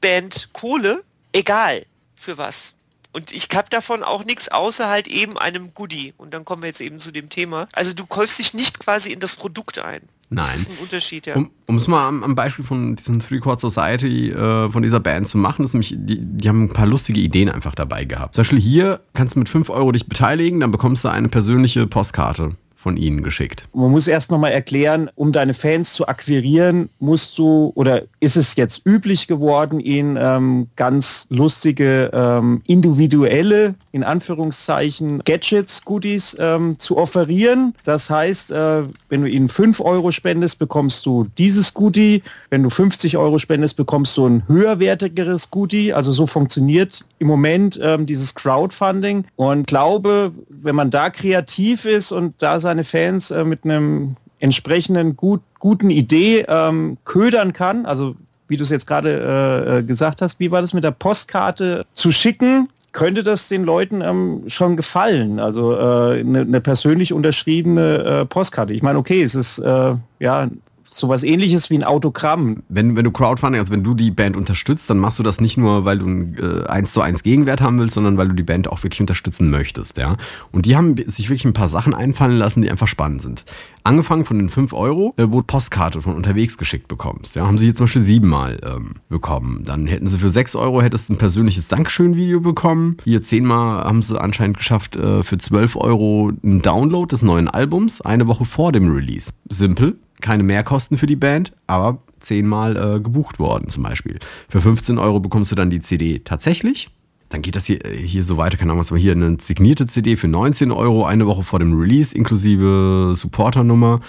Band 0.01 0.49
Kohle, 0.53 1.05
egal 1.33 1.87
für 2.17 2.37
was. 2.37 2.75
Und 3.15 3.31
ich 3.31 3.49
habe 3.55 3.71
davon 3.71 4.03
auch 4.03 4.25
nichts 4.25 4.49
außer 4.49 4.91
halt 4.91 5.07
eben 5.07 5.39
einem 5.39 5.73
Goodie. 5.73 6.15
Und 6.17 6.35
dann 6.35 6.45
kommen 6.45 6.63
wir 6.63 6.67
jetzt 6.67 6.81
eben 6.81 6.99
zu 6.99 7.13
dem 7.13 7.29
Thema. 7.29 7.69
Also 7.73 7.95
du 7.95 8.07
kaufst 8.07 8.41
dich 8.41 8.55
nicht 8.55 8.81
quasi 8.81 9.13
in 9.13 9.21
das 9.21 9.37
Produkt 9.37 9.79
ein. 9.79 10.03
Das 10.31 10.49
Nein. 10.49 10.57
ist 10.57 10.71
ein 10.71 10.79
Unterschied, 10.79 11.27
ja. 11.27 11.37
Um 11.37 11.51
um 11.67 11.77
es 11.77 11.87
mal 11.87 12.09
am, 12.09 12.25
am 12.25 12.35
Beispiel 12.35 12.65
von 12.65 12.97
diesem 12.97 13.21
Three 13.21 13.39
Chord 13.39 13.61
Society, 13.61 14.31
äh, 14.31 14.71
von 14.71 14.83
dieser 14.83 15.01
Band 15.01 15.29
zu 15.29 15.39
machen, 15.39 15.65
ist 15.65 15.75
nämlich, 15.75 15.95
die, 15.97 16.19
die 16.21 16.49
haben 16.49 16.65
ein 16.65 16.73
paar 16.73 16.87
lustige 16.87 17.21
Ideen 17.21 17.49
einfach 17.49 17.75
dabei 17.75 18.05
gehabt. 18.05 18.35
Zum 18.35 18.43
Beispiel 18.43 18.61
hier 18.61 19.01
kannst 19.15 19.37
du 19.37 19.39
mit 19.39 19.49
5 19.49 19.71
Euro 19.71 19.93
dich 19.93 20.07
beteiligen, 20.07 20.61
dann 20.61 20.73
bekommst 20.73 21.05
du 21.05 21.09
eine 21.09 21.29
persönliche 21.29 21.87
Postkarte 21.87 22.57
von 22.85 22.99
ihnen 22.99 23.23
geschickt. 23.23 23.65
Man 23.73 23.91
muss 23.91 24.07
erst 24.07 24.31
nochmal 24.31 24.53
erklären, 24.53 25.11
um 25.15 25.33
deine 25.33 25.55
Fans 25.55 25.95
zu 25.95 26.07
akquirieren, 26.07 26.91
musst 26.99 27.39
du 27.39 27.73
oder 27.75 28.03
ist 28.21 28.37
es 28.37 28.57
jetzt 28.57 28.83
üblich 28.85 29.27
geworden, 29.27 29.81
ihnen 29.81 30.19
ähm, 30.21 30.67
ganz 30.77 31.27
lustige, 31.31 32.11
ähm, 32.13 32.61
individuelle, 32.67 33.75
in 33.91 34.05
Anführungszeichen, 34.05 35.23
Gadgets, 35.25 35.87
Goodies 35.87 36.37
ähm, 36.39 36.79
zu 36.79 36.99
offerieren. 36.99 37.75
Das 37.85 38.11
heißt, 38.11 38.51
äh, 38.51 38.83
wenn 39.09 39.23
du 39.23 39.31
ihnen 39.31 39.49
5 39.49 39.81
Euro 39.81 40.11
spendest, 40.11 40.59
bekommst 40.59 41.07
du 41.07 41.27
dieses 41.39 41.73
Goodie. 41.73 42.23
Wenn 42.51 42.63
du 42.63 42.69
50 42.69 43.17
Euro 43.17 43.39
spendest, 43.39 43.77
bekommst 43.79 44.15
du 44.19 44.27
ein 44.27 44.43
höherwertigeres 44.47 45.51
Goodie. 45.51 45.95
Also 45.95 46.13
so 46.13 46.27
funktioniert 46.27 47.03
im 47.19 47.27
Moment 47.27 47.79
ähm, 47.83 48.07
dieses 48.07 48.35
Crowdfunding. 48.35 49.25
Und 49.37 49.67
glaube, 49.67 50.33
wenn 50.49 50.75
man 50.75 50.91
da 50.91 51.11
kreativ 51.11 51.85
ist 51.85 52.13
und 52.13 52.35
da 52.39 52.61
seine 52.61 52.85
Fans 52.85 53.31
äh, 53.31 53.45
mit 53.45 53.65
einem 53.65 54.17
entsprechenden 54.41 55.17
gut, 55.17 55.41
guten 55.59 55.91
Idee 55.91 56.45
ähm, 56.49 56.99
ködern 57.05 57.53
kann, 57.53 57.87
also 57.87 58.17
wie 58.49 58.57
du 58.57 58.63
es 58.63 58.71
jetzt 58.71 58.87
gerade 58.87 59.11
äh, 59.11 59.79
äh, 59.79 59.83
gesagt 59.83 60.21
hast, 60.23 60.39
wie 60.39 60.51
war 60.51 60.61
das 60.61 60.75
mit 60.75 60.85
der 60.85 60.91
Postkarte 60.91 61.87
zu 61.95 62.13
schicken, 62.13 62.69
könnte 62.93 63.23
das 63.23 63.49
den 63.49 63.65
Leuten 63.65 64.01
ähm, 64.03 64.45
schon 64.47 64.77
gefallen. 64.77 65.41
Also 65.41 65.73
äh, 65.75 66.21
eine, 66.21 66.41
eine 66.41 66.61
persönlich 66.61 67.13
unterschriebene 67.13 68.05
äh, 68.05 68.25
Postkarte. 68.27 68.73
Ich 68.73 68.83
meine, 68.83 68.99
okay, 68.99 69.23
es 69.23 69.35
ist 69.35 69.59
äh, 69.59 69.95
ja 70.21 70.49
sowas 70.95 71.25
ähnliches 71.25 71.71
wie 71.71 71.75
ein 71.75 71.83
Autogramm. 71.83 72.63
Wenn, 72.69 72.97
wenn 72.97 73.05
du 73.05 73.11
Crowdfunding, 73.11 73.59
also 73.59 73.73
wenn 73.73 73.83
du 73.83 73.95
die 73.95 74.13
Band 74.13 74.37
unterstützt, 74.37 74.89
dann 74.89 74.99
machst 74.99 75.19
du 75.19 75.25
das 75.25 75.41
nicht 75.41 75.57
nur, 75.57 75.85
weil 75.85 75.99
du 75.99 76.07
einen 76.07 76.37
äh, 76.39 76.67
1 76.69 76.93
zu 76.93 77.01
1 77.01 77.25
Gegenwert 77.25 77.61
haben 77.61 77.79
willst, 77.81 77.95
sondern 77.95 78.17
weil 78.17 78.29
du 78.29 78.35
die 78.35 78.45
Band 78.45 78.71
auch 78.71 78.83
wirklich 78.85 79.01
unterstützen 79.01 79.51
möchtest, 79.51 79.99
ja. 79.99 80.17
Und 80.53 80.67
die 80.67 80.77
haben 80.77 80.95
sich 81.07 81.29
wirklich 81.29 81.45
ein 81.45 81.53
paar 81.53 81.67
Sachen 81.67 81.95
einfallen 81.95 82.39
lassen, 82.39 82.63
die 82.63 82.71
einfach 82.71 82.87
spannend 82.87 83.23
sind. 83.23 83.45
Angefangen 83.83 84.25
von 84.25 84.39
den 84.39 84.49
5 84.49 84.73
Euro, 84.73 85.15
äh, 85.17 85.27
wo 85.29 85.41
du 85.41 85.47
Postkarte 85.47 86.01
von 86.01 86.15
unterwegs 86.15 86.57
geschickt 86.59 86.87
bekommst. 86.87 87.35
Ja, 87.35 87.47
haben 87.47 87.59
sie 87.59 87.67
hier 87.67 87.75
zum 87.75 87.85
Beispiel 87.85 88.03
siebenmal 88.03 88.61
ähm, 88.65 88.95
bekommen. 89.09 89.65
Dann 89.65 89.87
hätten 89.87 90.07
sie 90.07 90.19
für 90.19 90.29
6 90.29 90.55
Euro 90.55 90.81
hättest 90.81 91.11
ein 91.11 91.19
persönliches 91.19 91.67
Dankeschön-Video 91.67 92.41
bekommen. 92.41 92.99
Hier 93.03 93.21
zehnmal 93.21 93.85
haben 93.85 94.01
sie 94.01 94.21
anscheinend 94.21 94.59
geschafft, 94.59 94.95
äh, 94.95 95.25
für 95.25 95.39
12 95.39 95.75
Euro 95.75 96.31
einen 96.43 96.63
Download 96.63 97.09
des 97.09 97.23
neuen 97.23 97.49
Albums, 97.49 98.01
eine 98.01 98.29
Woche 98.29 98.45
vor 98.45 98.71
dem 98.71 98.89
Release. 98.89 99.33
Simpel, 99.49 99.99
keine 100.25 100.43
Mehrkosten 100.43 100.97
für 100.97 101.07
die 101.07 101.17
Band, 101.17 101.53
aber 101.67 101.99
zehnmal 102.19 102.77
äh, 102.77 103.01
gebucht 103.01 103.39
worden 103.39 103.69
zum 103.69 103.83
Beispiel. 103.83 104.19
Für 104.49 104.63
15 104.63 104.99
Euro 104.99 105.21
bekommst 105.21 105.53
du 105.53 105.55
dann 105.55 105.69
die 105.69 105.81
CD 105.81 106.21
tatsächlich. 106.21 106.89
Dann 107.29 107.43
geht 107.43 107.57
das 107.57 107.67
hier, 107.67 107.81
hier 107.95 108.25
so 108.25 108.39
weiter, 108.39 108.57
keine 108.57 108.71
Ahnung, 108.71 108.81
was 108.81 108.91
war 108.91 108.99
hier, 108.99 109.13
eine 109.13 109.37
signierte 109.39 109.87
CD 109.87 110.17
für 110.17 110.29
19 110.29 110.73
Euro, 110.73 111.05
eine 111.05 111.27
Woche 111.27 111.43
vor 111.43 111.59
dem 111.59 111.79
Release, 111.79 112.17
inklusive 112.17 113.13
Supporternummer. 113.15 114.01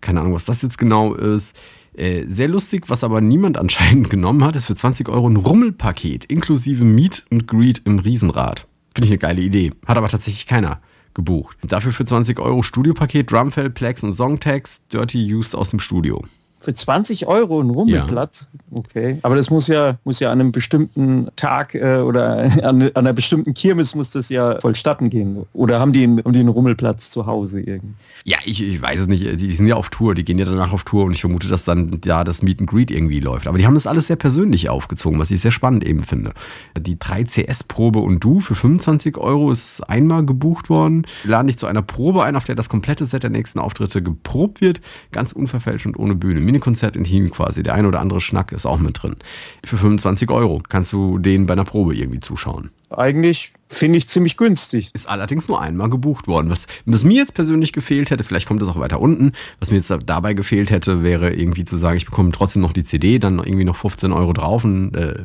Keine 0.00 0.20
Ahnung, 0.20 0.34
was 0.34 0.44
das 0.44 0.62
jetzt 0.62 0.78
genau 0.78 1.14
ist. 1.14 1.58
Äh, 1.96 2.24
sehr 2.28 2.48
lustig, 2.48 2.84
was 2.88 3.02
aber 3.02 3.20
niemand 3.20 3.58
anscheinend 3.58 4.10
genommen 4.10 4.44
hat, 4.44 4.54
ist 4.54 4.66
für 4.66 4.76
20 4.76 5.08
Euro 5.08 5.28
ein 5.28 5.36
Rummelpaket, 5.36 6.26
inklusive 6.26 6.84
Meet 6.84 7.24
und 7.30 7.48
Greet 7.48 7.82
im 7.84 7.98
Riesenrad. 7.98 8.68
Finde 8.94 9.06
ich 9.06 9.12
eine 9.12 9.18
geile 9.18 9.42
Idee. 9.42 9.72
Hat 9.86 9.96
aber 9.96 10.08
tatsächlich 10.08 10.46
keiner 10.46 10.80
gebucht. 11.14 11.56
Dafür 11.62 11.92
für 11.92 12.04
20 12.04 12.38
Euro 12.40 12.62
Studiopaket, 12.62 13.30
Drumfell, 13.30 13.70
Plex 13.70 14.02
und 14.02 14.12
Songtext, 14.12 14.92
Dirty 14.92 15.34
Used 15.34 15.54
aus 15.54 15.70
dem 15.70 15.80
Studio. 15.80 16.24
Für 16.64 16.74
20 16.74 17.26
Euro 17.26 17.60
ein 17.60 17.70
Rummelplatz? 17.70 18.48
Ja. 18.52 18.78
Okay. 18.78 19.18
Aber 19.22 19.36
das 19.36 19.50
muss 19.50 19.68
ja, 19.68 19.98
muss 20.04 20.18
ja 20.18 20.32
an 20.32 20.40
einem 20.40 20.50
bestimmten 20.52 21.28
Tag 21.36 21.74
äh, 21.74 21.98
oder 21.98 22.38
an, 22.62 22.82
an, 22.82 22.90
einer 22.94 23.12
bestimmten 23.12 23.52
Kirmes 23.52 23.94
muss 23.94 24.10
das 24.10 24.30
ja 24.30 24.58
vollstatten 24.60 25.10
gehen. 25.10 25.44
Oder 25.52 25.78
haben 25.78 25.92
die, 25.92 26.04
einen, 26.04 26.24
haben 26.24 26.32
die 26.32 26.40
einen 26.40 26.48
Rummelplatz 26.48 27.10
zu 27.10 27.26
Hause 27.26 27.60
irgendwie? 27.60 27.94
Ja, 28.24 28.38
ich, 28.44 28.62
ich 28.62 28.80
weiß 28.80 29.02
es 29.02 29.06
nicht. 29.06 29.40
Die 29.40 29.52
sind 29.52 29.66
ja 29.66 29.76
auf 29.76 29.90
Tour, 29.90 30.14
die 30.14 30.24
gehen 30.24 30.38
ja 30.38 30.46
danach 30.46 30.72
auf 30.72 30.84
Tour 30.84 31.04
und 31.04 31.12
ich 31.12 31.20
vermute, 31.20 31.48
dass 31.48 31.64
dann 31.64 32.00
ja 32.04 32.24
das 32.24 32.42
Meet 32.42 32.60
and 32.60 32.70
Greet 32.70 32.90
irgendwie 32.90 33.20
läuft. 33.20 33.46
Aber 33.46 33.58
die 33.58 33.66
haben 33.66 33.74
das 33.74 33.86
alles 33.86 34.06
sehr 34.06 34.16
persönlich 34.16 34.70
aufgezogen, 34.70 35.18
was 35.18 35.30
ich 35.30 35.40
sehr 35.42 35.52
spannend 35.52 35.84
eben 35.84 36.02
finde. 36.02 36.32
Die 36.78 36.96
3CS-Probe 36.96 37.98
und 37.98 38.20
du 38.20 38.40
für 38.40 38.54
25 38.54 39.18
Euro 39.18 39.50
ist 39.50 39.82
einmal 39.82 40.24
gebucht 40.24 40.70
worden. 40.70 41.06
Laden 41.24 41.48
dich 41.48 41.58
zu 41.58 41.66
einer 41.66 41.82
Probe 41.82 42.24
ein, 42.24 42.36
auf 42.36 42.44
der 42.44 42.54
das 42.54 42.70
komplette 42.70 43.04
Set 43.04 43.22
der 43.22 43.30
nächsten 43.30 43.58
Auftritte 43.58 44.02
geprobt 44.02 44.60
wird. 44.60 44.80
Ganz 45.12 45.32
unverfälscht 45.32 45.86
und 45.86 45.98
ohne 45.98 46.14
Bühne. 46.14 46.40
Minikonzert 46.54 46.94
intim 46.94 47.30
quasi. 47.30 47.62
Der 47.62 47.74
ein 47.74 47.84
oder 47.84 48.00
andere 48.00 48.20
Schnack 48.20 48.52
ist 48.52 48.64
auch 48.64 48.78
mit 48.78 49.02
drin. 49.02 49.16
Für 49.64 49.76
25 49.76 50.30
Euro 50.30 50.62
kannst 50.68 50.92
du 50.92 51.18
denen 51.18 51.46
bei 51.46 51.52
einer 51.52 51.64
Probe 51.64 51.96
irgendwie 51.96 52.20
zuschauen. 52.20 52.70
Eigentlich 52.90 53.52
finde 53.66 53.98
ich 53.98 54.06
ziemlich 54.06 54.36
günstig. 54.36 54.90
Ist 54.94 55.08
allerdings 55.08 55.48
nur 55.48 55.60
einmal 55.60 55.90
gebucht 55.90 56.28
worden. 56.28 56.50
Was, 56.50 56.68
was 56.86 57.02
mir 57.02 57.16
jetzt 57.16 57.34
persönlich 57.34 57.72
gefehlt 57.72 58.10
hätte, 58.10 58.22
vielleicht 58.22 58.46
kommt 58.46 58.62
das 58.62 58.68
auch 58.68 58.78
weiter 58.78 59.00
unten, 59.00 59.32
was 59.58 59.70
mir 59.70 59.78
jetzt 59.78 59.92
dabei 60.06 60.34
gefehlt 60.34 60.70
hätte, 60.70 61.02
wäre 61.02 61.32
irgendwie 61.34 61.64
zu 61.64 61.76
sagen, 61.76 61.96
ich 61.96 62.06
bekomme 62.06 62.30
trotzdem 62.30 62.62
noch 62.62 62.72
die 62.72 62.84
CD, 62.84 63.18
dann 63.18 63.38
irgendwie 63.38 63.64
noch 63.64 63.76
15 63.76 64.12
Euro 64.12 64.32
drauf 64.32 64.62
und 64.62 64.94
äh, 64.94 65.24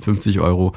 50 0.00 0.40
Euro. 0.40 0.72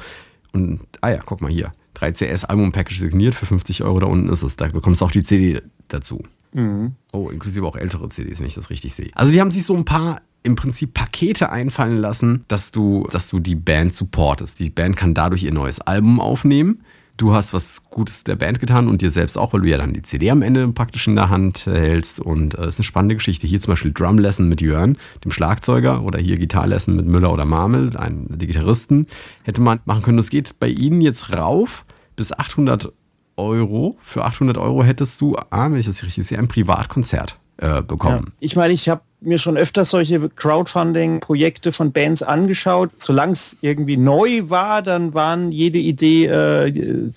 Und, 0.52 0.80
ah 1.02 1.10
ja, 1.10 1.20
guck 1.24 1.42
mal 1.42 1.50
hier. 1.50 1.72
3CS 2.00 2.46
Album 2.46 2.72
Package 2.72 2.98
signiert 2.98 3.34
für 3.34 3.46
50 3.46 3.82
Euro, 3.82 4.00
da 4.00 4.06
unten 4.06 4.28
ist 4.28 4.42
es. 4.42 4.56
Da 4.56 4.68
bekommst 4.68 5.00
du 5.00 5.06
auch 5.06 5.10
die 5.10 5.24
CD 5.24 5.60
dazu. 5.88 6.22
Mhm. 6.52 6.94
Oh, 7.12 7.28
inklusive 7.28 7.66
auch 7.66 7.76
ältere 7.76 8.08
CDs, 8.08 8.38
wenn 8.38 8.46
ich 8.46 8.54
das 8.54 8.70
richtig 8.70 8.94
sehe. 8.94 9.10
Also 9.14 9.32
die 9.32 9.40
haben 9.40 9.50
sich 9.50 9.64
so 9.64 9.76
ein 9.76 9.84
paar 9.84 10.22
im 10.42 10.56
Prinzip 10.56 10.94
Pakete 10.94 11.50
einfallen 11.50 11.98
lassen, 11.98 12.44
dass 12.48 12.70
du, 12.70 13.06
dass 13.12 13.28
du 13.28 13.40
die 13.40 13.54
Band 13.54 13.94
supportest. 13.94 14.58
Die 14.58 14.70
Band 14.70 14.96
kann 14.96 15.14
dadurch 15.14 15.44
ihr 15.44 15.52
neues 15.52 15.80
Album 15.80 16.18
aufnehmen. 16.18 16.82
Du 17.18 17.34
hast 17.34 17.52
was 17.52 17.90
Gutes 17.90 18.24
der 18.24 18.36
Band 18.36 18.60
getan 18.60 18.88
und 18.88 19.02
dir 19.02 19.10
selbst 19.10 19.36
auch, 19.36 19.52
weil 19.52 19.60
du 19.60 19.68
ja 19.68 19.76
dann 19.76 19.92
die 19.92 20.00
CD 20.00 20.30
am 20.30 20.40
Ende 20.40 20.68
praktisch 20.68 21.06
in 21.06 21.16
der 21.16 21.28
Hand 21.28 21.66
hältst. 21.66 22.18
Und 22.18 22.54
es 22.54 22.60
äh, 22.60 22.68
ist 22.68 22.78
eine 22.78 22.84
spannende 22.84 23.16
Geschichte. 23.16 23.46
Hier 23.46 23.60
zum 23.60 23.72
Beispiel 23.72 23.92
Drum 23.92 24.18
Lesson 24.18 24.48
mit 24.48 24.62
Jörn, 24.62 24.96
dem 25.22 25.30
Schlagzeuger, 25.30 26.02
oder 26.02 26.18
hier 26.18 26.38
Gitarlesson 26.38 26.96
mit 26.96 27.04
Müller 27.04 27.30
oder 27.30 27.44
Marmel, 27.44 27.94
einem 27.98 28.26
der 28.30 28.48
Gitarristen. 28.48 29.06
Hätte 29.42 29.60
man 29.60 29.80
machen 29.84 30.00
können. 30.00 30.18
Es 30.18 30.30
geht 30.30 30.58
bei 30.58 30.68
ihnen 30.68 31.02
jetzt 31.02 31.36
rauf 31.36 31.84
bis 32.20 32.32
800 32.32 32.92
Euro. 33.38 33.96
Für 34.02 34.26
800 34.26 34.58
Euro 34.58 34.84
hättest 34.84 35.22
du, 35.22 35.36
ah, 35.48 35.70
wenn 35.70 35.80
ich 35.80 35.86
das 35.86 36.02
richtig 36.02 36.26
sehe, 36.26 36.38
ein 36.38 36.48
Privatkonzert 36.48 37.38
äh, 37.56 37.80
bekommen. 37.80 38.26
Ja. 38.26 38.32
Ich 38.40 38.56
meine, 38.56 38.74
ich 38.74 38.90
habe 38.90 39.00
mir 39.22 39.38
schon 39.38 39.56
öfter 39.56 39.86
solche 39.86 40.28
Crowdfunding-Projekte 40.28 41.72
von 41.72 41.92
Bands 41.92 42.22
angeschaut. 42.22 42.90
Solange 42.98 43.32
es 43.32 43.56
irgendwie 43.62 43.96
neu 43.96 44.50
war, 44.50 44.82
dann 44.82 45.14
waren 45.14 45.50
jede 45.50 45.78
Idee 45.78 46.26
äh, 46.26 47.10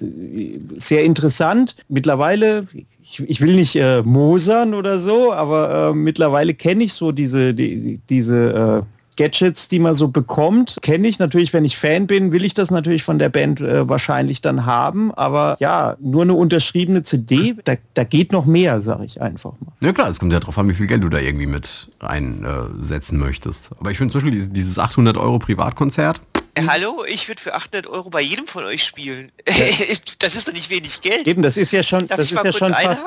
sehr 0.78 1.04
interessant. 1.04 1.76
Mittlerweile, 1.90 2.68
ich, 3.02 3.20
ich 3.20 3.42
will 3.42 3.56
nicht 3.56 3.76
äh, 3.76 4.04
mosern 4.04 4.74
oder 4.74 5.00
so, 5.00 5.34
aber 5.34 5.90
äh, 5.90 5.94
mittlerweile 5.94 6.54
kenne 6.54 6.86
ich 6.86 6.94
so 6.94 7.12
diese, 7.12 7.54
die, 7.54 8.00
diese 8.10 8.86
äh, 8.86 8.93
Gadgets, 9.16 9.68
die 9.68 9.80
man 9.80 9.96
so 9.96 10.08
bekommt, 10.08 10.78
kenne 10.82 11.08
ich 11.08 11.20
natürlich, 11.20 11.54
wenn 11.54 11.66
ich 11.66 11.78
Fan 11.78 12.08
bin, 12.08 12.32
will 12.32 12.46
ich 12.46 12.54
das 12.54 12.72
natürlich 12.72 13.04
von 13.04 13.20
der 13.20 13.30
Band 13.30 13.62
äh, 13.62 13.88
wahrscheinlich 13.88 14.42
dann 14.42 14.66
haben. 14.66 15.14
Aber 15.14 15.56
ja, 15.60 15.96
nur 16.00 16.24
eine 16.24 16.34
unterschriebene 16.34 17.04
CD, 17.04 17.56
da, 17.64 17.76
da 17.94 18.04
geht 18.04 18.32
noch 18.32 18.46
mehr, 18.46 18.82
sage 18.82 19.06
ich 19.06 19.22
einfach 19.22 19.54
mal. 19.60 19.74
Ja 19.82 19.94
klar, 19.94 20.10
es 20.10 20.20
kommt 20.20 20.34
ja 20.34 20.40
darauf 20.40 20.58
an, 20.58 20.70
wie 20.70 20.74
viel 20.74 20.88
Geld 20.88 21.04
du 21.04 21.10
da 21.10 21.20
irgendwie 21.20 21.48
mit 21.48 21.88
einsetzen 22.00 23.22
äh, 23.22 23.26
möchtest. 23.26 23.72
Aber 23.80 23.92
ich 23.92 23.98
finde 23.98 24.12
zum 24.12 24.22
Beispiel 24.22 24.48
dieses 24.48 24.80
800 24.80 25.18
Euro 25.18 25.40
Privatkonzert, 25.40 26.22
äh, 26.56 26.68
hallo, 26.68 27.04
ich 27.08 27.28
würde 27.28 27.42
für 27.42 27.56
800 27.56 27.88
Euro 27.88 28.10
bei 28.10 28.22
jedem 28.22 28.46
von 28.46 28.64
euch 28.66 28.84
spielen. 28.84 29.32
das 30.20 30.36
ist 30.36 30.48
doch 30.48 30.54
nicht 30.54 30.70
wenig 30.70 31.02
Geld. 31.02 31.28
Eben, 31.28 31.42
das 31.42 31.58
ist 31.58 31.72
ja 31.72 31.82
schon, 31.82 32.08
Darf 32.08 32.18
das 32.18 32.32
ist 32.32 32.44
ja 32.44 32.54
schon 32.54 32.74
fast, 32.74 33.06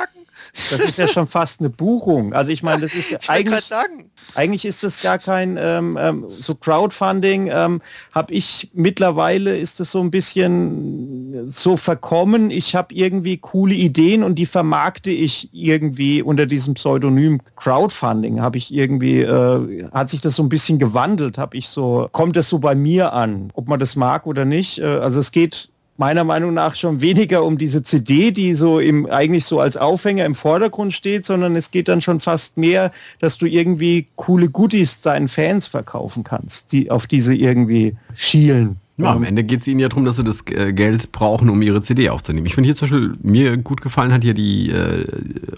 das 0.52 0.80
ist 0.80 0.98
ja 0.98 1.08
schon 1.08 1.26
fast 1.26 1.60
eine 1.60 1.70
Buchung. 1.70 2.32
Also 2.32 2.52
ich 2.52 2.62
meine, 2.62 2.82
das 2.82 2.94
ist 2.94 3.10
ja 3.10 3.18
eigentlich, 3.28 3.70
eigentlich 4.34 4.64
ist 4.64 4.82
das 4.82 5.02
gar 5.02 5.18
kein 5.18 5.56
ähm, 5.58 5.98
ähm, 6.00 6.26
so 6.28 6.54
Crowdfunding. 6.54 7.48
Ähm, 7.52 7.80
Habe 8.12 8.32
ich 8.32 8.70
mittlerweile 8.74 9.56
ist 9.56 9.80
das 9.80 9.90
so 9.90 10.00
ein 10.00 10.10
bisschen 10.10 11.48
so 11.48 11.76
verkommen. 11.76 12.50
Ich 12.50 12.74
habe 12.74 12.94
irgendwie 12.94 13.36
coole 13.36 13.74
Ideen 13.74 14.22
und 14.22 14.36
die 14.36 14.46
vermarkte 14.46 15.10
ich 15.10 15.50
irgendwie 15.52 16.22
unter 16.22 16.46
diesem 16.46 16.74
Pseudonym 16.74 17.40
Crowdfunding. 17.56 18.40
Habe 18.40 18.58
ich 18.58 18.72
irgendwie 18.72 19.20
äh, 19.20 19.88
hat 19.92 20.10
sich 20.10 20.20
das 20.20 20.36
so 20.36 20.42
ein 20.42 20.48
bisschen 20.48 20.78
gewandelt. 20.78 21.38
Habe 21.38 21.56
ich 21.56 21.68
so 21.68 22.08
kommt 22.12 22.36
das 22.36 22.48
so 22.48 22.58
bei 22.58 22.74
mir 22.74 23.12
an, 23.12 23.50
ob 23.54 23.68
man 23.68 23.78
das 23.78 23.96
mag 23.96 24.26
oder 24.26 24.44
nicht. 24.44 24.78
Äh, 24.78 24.84
also 24.84 25.20
es 25.20 25.32
geht 25.32 25.70
meiner 25.96 26.24
Meinung 26.24 26.54
nach 26.54 26.74
schon 26.74 27.00
weniger 27.00 27.44
um 27.44 27.58
diese 27.58 27.82
CD, 27.82 28.30
die 28.30 28.54
so 28.54 28.80
im, 28.80 29.06
eigentlich 29.06 29.44
so 29.44 29.60
als 29.60 29.76
Aufhänger 29.76 30.24
im 30.24 30.34
Vordergrund 30.34 30.92
steht, 30.92 31.26
sondern 31.26 31.56
es 31.56 31.70
geht 31.70 31.88
dann 31.88 32.00
schon 32.00 32.20
fast 32.20 32.56
mehr, 32.56 32.92
dass 33.20 33.38
du 33.38 33.46
irgendwie 33.46 34.06
coole 34.16 34.48
Goodies 34.48 35.00
deinen 35.00 35.28
Fans 35.28 35.68
verkaufen 35.68 36.24
kannst, 36.24 36.72
die 36.72 36.90
auf 36.90 37.06
diese 37.06 37.34
irgendwie 37.34 37.96
schielen. 38.14 38.80
Ja, 38.98 39.12
am 39.12 39.24
Ende 39.24 39.44
geht 39.44 39.60
es 39.60 39.66
ihnen 39.66 39.80
ja 39.80 39.88
darum, 39.88 40.06
dass 40.06 40.16
sie 40.16 40.24
das 40.24 40.42
äh, 40.46 40.72
Geld 40.72 41.12
brauchen, 41.12 41.50
um 41.50 41.60
ihre 41.60 41.82
CD 41.82 42.08
aufzunehmen. 42.08 42.46
Ich 42.46 42.54
finde 42.54 42.68
hier 42.68 42.74
zum 42.74 42.88
Beispiel, 42.88 43.12
mir 43.22 43.58
gut 43.58 43.82
gefallen 43.82 44.10
hat 44.10 44.22
hier 44.22 44.32
die, 44.32 44.70
äh, 44.70 45.06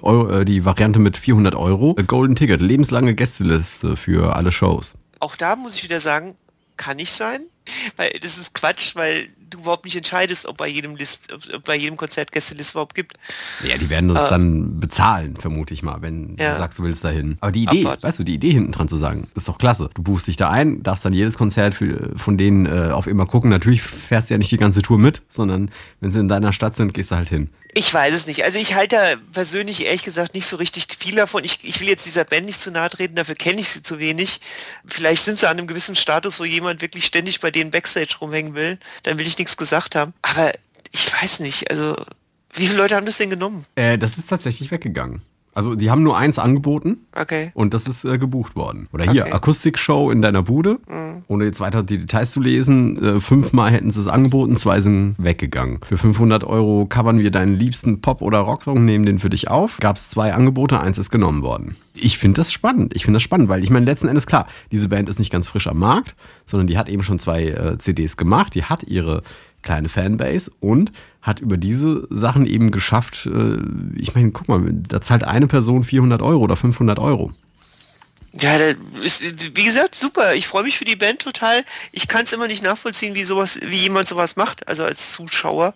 Euro, 0.02 0.40
äh, 0.40 0.44
die 0.44 0.64
Variante 0.64 0.98
mit 0.98 1.16
400 1.16 1.54
Euro. 1.54 1.94
Golden 2.06 2.34
Ticket, 2.34 2.60
lebenslange 2.60 3.14
Gästeliste 3.14 3.96
für 3.96 4.34
alle 4.34 4.50
Shows. 4.50 4.96
Auch 5.20 5.36
da 5.36 5.54
muss 5.54 5.76
ich 5.76 5.84
wieder 5.84 6.00
sagen, 6.00 6.34
kann 6.76 6.96
nicht 6.96 7.12
sein, 7.12 7.42
weil 7.96 8.10
das 8.20 8.38
ist 8.38 8.54
Quatsch, 8.54 8.96
weil 8.96 9.28
du 9.50 9.58
überhaupt 9.58 9.84
nicht 9.84 9.96
entscheidest, 9.96 10.46
ob 10.46 10.56
bei 10.56 10.68
jedem 10.68 10.96
List, 10.96 11.32
ob 11.32 11.64
bei 11.64 11.76
jedem 11.76 11.96
Konzert 11.96 12.32
Gästeliste 12.32 12.72
überhaupt 12.72 12.94
gibt. 12.94 13.16
Ja, 13.64 13.76
die 13.76 13.90
werden 13.90 14.12
das 14.12 14.26
äh, 14.26 14.30
dann 14.30 14.80
bezahlen, 14.80 15.36
vermute 15.36 15.74
ich 15.74 15.82
mal, 15.82 16.02
wenn 16.02 16.36
ja. 16.38 16.52
du 16.52 16.58
sagst, 16.58 16.78
du 16.78 16.84
willst 16.84 17.04
dahin. 17.04 17.38
Aber 17.40 17.52
die 17.52 17.64
Idee, 17.64 17.80
Abwarten. 17.80 18.02
weißt 18.02 18.18
du, 18.18 18.24
die 18.24 18.34
Idee 18.34 18.52
hinten 18.52 18.72
dran 18.72 18.88
zu 18.88 18.96
sagen, 18.96 19.28
ist 19.34 19.48
doch 19.48 19.58
klasse. 19.58 19.90
Du 19.94 20.02
buchst 20.02 20.26
dich 20.26 20.36
da 20.36 20.50
ein, 20.50 20.82
darfst 20.82 21.04
dann 21.04 21.12
jedes 21.12 21.36
Konzert 21.36 21.74
für, 21.74 22.12
von 22.16 22.36
denen 22.36 22.66
äh, 22.66 22.90
auf 22.92 23.06
immer 23.06 23.26
gucken. 23.26 23.50
Natürlich 23.50 23.82
fährst 23.82 24.30
du 24.30 24.34
ja 24.34 24.38
nicht 24.38 24.50
die 24.50 24.56
ganze 24.56 24.82
Tour 24.82 24.98
mit, 24.98 25.22
sondern 25.28 25.70
wenn 26.00 26.10
sie 26.10 26.20
in 26.20 26.28
deiner 26.28 26.52
Stadt 26.52 26.76
sind, 26.76 26.94
gehst 26.94 27.10
du 27.10 27.16
halt 27.16 27.28
hin. 27.28 27.50
Ich 27.74 27.92
weiß 27.92 28.14
es 28.14 28.26
nicht. 28.26 28.44
Also 28.44 28.58
ich 28.58 28.74
halte 28.74 28.96
da 28.96 29.14
persönlich 29.32 29.84
ehrlich 29.84 30.02
gesagt 30.02 30.34
nicht 30.34 30.46
so 30.46 30.56
richtig 30.56 30.86
viel 30.98 31.16
davon. 31.16 31.44
Ich, 31.44 31.60
ich 31.62 31.80
will 31.80 31.88
jetzt 31.88 32.06
dieser 32.06 32.24
Band 32.24 32.46
nicht 32.46 32.60
zu 32.60 32.70
nahe 32.70 32.88
treten, 32.88 33.14
dafür 33.14 33.34
kenne 33.34 33.60
ich 33.60 33.68
sie 33.68 33.82
zu 33.82 33.98
wenig. 34.00 34.40
Vielleicht 34.86 35.24
sind 35.24 35.38
sie 35.38 35.48
an 35.48 35.58
einem 35.58 35.66
gewissen 35.66 35.94
Status, 35.94 36.40
wo 36.40 36.44
jemand 36.44 36.80
wirklich 36.80 37.04
ständig 37.04 37.40
bei 37.40 37.50
denen 37.50 37.70
Backstage 37.70 38.16
rumhängen 38.20 38.54
will. 38.54 38.78
Dann 39.02 39.18
will 39.18 39.26
ich 39.26 39.36
nichts 39.38 39.56
gesagt 39.56 39.94
haben. 39.94 40.12
Aber 40.22 40.52
ich 40.92 41.12
weiß 41.12 41.40
nicht, 41.40 41.70
also 41.70 41.94
wie 42.54 42.66
viele 42.66 42.78
Leute 42.78 42.96
haben 42.96 43.06
das 43.06 43.18
denn 43.18 43.30
genommen? 43.30 43.64
Äh, 43.74 43.98
das 43.98 44.18
ist 44.18 44.28
tatsächlich 44.28 44.70
weggegangen. 44.70 45.22
Also 45.58 45.74
die 45.74 45.90
haben 45.90 46.04
nur 46.04 46.16
eins 46.16 46.38
angeboten 46.38 46.98
Okay. 47.12 47.50
und 47.54 47.74
das 47.74 47.88
ist 47.88 48.04
äh, 48.04 48.16
gebucht 48.16 48.54
worden. 48.54 48.86
Oder 48.92 49.10
hier, 49.10 49.22
Okay. 49.24 49.32
Akustikshow 49.32 50.08
in 50.12 50.22
deiner 50.22 50.42
Bude. 50.44 50.78
Ohne 51.26 51.44
jetzt 51.46 51.58
weiter 51.58 51.82
die 51.82 51.98
Details 51.98 52.30
zu 52.30 52.40
lesen. 52.40 53.16
Äh, 53.16 53.20
fünfmal 53.20 53.72
hätten 53.72 53.90
sie 53.90 54.00
es 54.00 54.06
angeboten, 54.06 54.56
zwei 54.56 54.80
sind 54.80 55.16
weggegangen. 55.18 55.80
Für 55.84 55.98
500 55.98 56.44
Euro 56.44 56.86
covern 56.88 57.18
wir 57.18 57.32
deinen 57.32 57.56
liebsten 57.56 58.00
Pop- 58.00 58.22
oder 58.22 58.38
Rocksong, 58.38 58.84
nehmen 58.84 59.04
den 59.04 59.18
für 59.18 59.30
dich 59.30 59.48
auf. 59.48 59.78
Gab 59.80 59.96
es 59.96 60.08
zwei 60.08 60.32
Angebote, 60.32 60.78
eins 60.80 60.96
ist 60.96 61.10
genommen 61.10 61.42
worden. 61.42 61.74
Ich 61.96 62.18
finde 62.18 62.36
das 62.40 62.52
spannend. 62.52 62.94
Ich 62.94 63.02
finde 63.04 63.16
das 63.16 63.24
spannend, 63.24 63.48
weil 63.48 63.64
ich 63.64 63.70
meine, 63.70 63.84
letzten 63.84 64.06
Endes 64.06 64.26
klar, 64.28 64.46
diese 64.70 64.88
Band 64.88 65.08
ist 65.08 65.18
nicht 65.18 65.32
ganz 65.32 65.48
frisch 65.48 65.66
am 65.66 65.78
Markt, 65.78 66.14
sondern 66.46 66.68
die 66.68 66.78
hat 66.78 66.88
eben 66.88 67.02
schon 67.02 67.18
zwei 67.18 67.46
äh, 67.48 67.78
CDs 67.78 68.16
gemacht. 68.16 68.54
Die 68.54 68.62
hat 68.62 68.84
ihre 68.84 69.22
kleine 69.62 69.88
Fanbase 69.88 70.52
und 70.60 70.92
hat 71.22 71.40
über 71.40 71.56
diese 71.56 72.06
Sachen 72.10 72.46
eben 72.46 72.70
geschafft, 72.70 73.26
äh, 73.26 73.58
ich 73.96 74.14
meine, 74.14 74.30
guck 74.30 74.48
mal, 74.48 74.62
da 74.72 75.00
zahlt 75.00 75.24
eine 75.24 75.46
Person 75.46 75.84
400 75.84 76.22
Euro 76.22 76.42
oder 76.42 76.56
500 76.56 76.98
Euro. 76.98 77.32
Ja, 78.40 78.56
ist, 79.02 79.22
wie 79.22 79.64
gesagt, 79.64 79.94
super. 79.94 80.34
Ich 80.34 80.46
freue 80.46 80.62
mich 80.62 80.76
für 80.76 80.84
die 80.84 80.96
Band 80.96 81.20
total. 81.20 81.64
Ich 81.92 82.08
kann 82.08 82.24
es 82.24 82.32
immer 82.32 82.46
nicht 82.46 82.62
nachvollziehen, 82.62 83.14
wie 83.14 83.24
sowas, 83.24 83.58
wie 83.62 83.76
jemand 83.76 84.06
sowas 84.06 84.36
macht, 84.36 84.68
also 84.68 84.84
als 84.84 85.12
Zuschauer. 85.12 85.74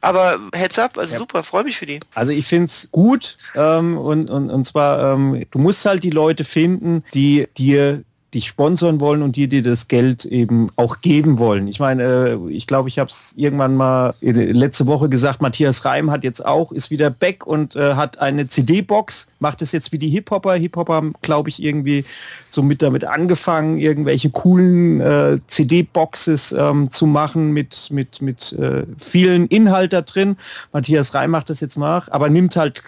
Aber 0.00 0.38
Heads 0.52 0.78
up, 0.78 0.98
also 0.98 1.18
super, 1.18 1.42
freue 1.44 1.64
mich 1.64 1.78
für 1.78 1.86
die. 1.86 2.00
Also 2.14 2.32
ich 2.32 2.46
finde 2.46 2.66
es 2.66 2.88
gut 2.90 3.38
ähm, 3.54 3.96
und, 3.96 4.28
und, 4.28 4.50
und 4.50 4.64
zwar, 4.66 5.14
ähm, 5.14 5.46
du 5.50 5.58
musst 5.58 5.86
halt 5.86 6.02
die 6.02 6.10
Leute 6.10 6.44
finden, 6.44 7.04
die 7.14 7.46
dir 7.56 8.02
dich 8.34 8.48
sponsern 8.48 9.00
wollen 9.00 9.22
und 9.22 9.36
die 9.36 9.48
dir 9.48 9.62
das 9.62 9.88
Geld 9.88 10.24
eben 10.24 10.68
auch 10.76 11.00
geben 11.00 11.38
wollen. 11.38 11.68
Ich 11.68 11.80
meine, 11.80 12.02
äh, 12.02 12.50
ich 12.50 12.66
glaube, 12.66 12.88
ich 12.88 12.98
habe 12.98 13.10
es 13.10 13.32
irgendwann 13.36 13.76
mal 13.76 14.14
äh, 14.20 14.30
letzte 14.30 14.86
Woche 14.86 15.08
gesagt, 15.08 15.40
Matthias 15.40 15.84
Reim 15.84 16.10
hat 16.10 16.24
jetzt 16.24 16.44
auch, 16.44 16.72
ist 16.72 16.90
wieder 16.90 17.10
back 17.10 17.46
und 17.46 17.76
äh, 17.76 17.94
hat 17.94 18.18
eine 18.18 18.48
CD-Box, 18.48 19.28
macht 19.38 19.62
es 19.62 19.72
jetzt 19.72 19.92
wie 19.92 19.98
die 19.98 20.08
Hip-Hopper. 20.08 20.54
Hip-Hopper 20.54 20.94
haben, 20.94 21.12
glaube 21.22 21.48
ich, 21.48 21.62
irgendwie 21.62 22.04
so 22.50 22.62
mit 22.62 22.82
damit 22.82 23.04
angefangen, 23.04 23.78
irgendwelche 23.78 24.30
coolen 24.30 25.00
äh, 25.00 25.38
CD-Boxes 25.46 26.52
ähm, 26.52 26.90
zu 26.90 27.06
machen 27.06 27.52
mit, 27.52 27.88
mit, 27.90 28.22
mit 28.22 28.56
vielen 28.98 29.46
Inhalt 29.48 29.94
drin. 30.06 30.36
Matthias 30.72 31.14
Reim 31.14 31.30
macht 31.30 31.50
das 31.50 31.60
jetzt 31.60 31.76
nach, 31.76 32.08
aber 32.10 32.28
nimmt 32.28 32.56
halt 32.56 32.82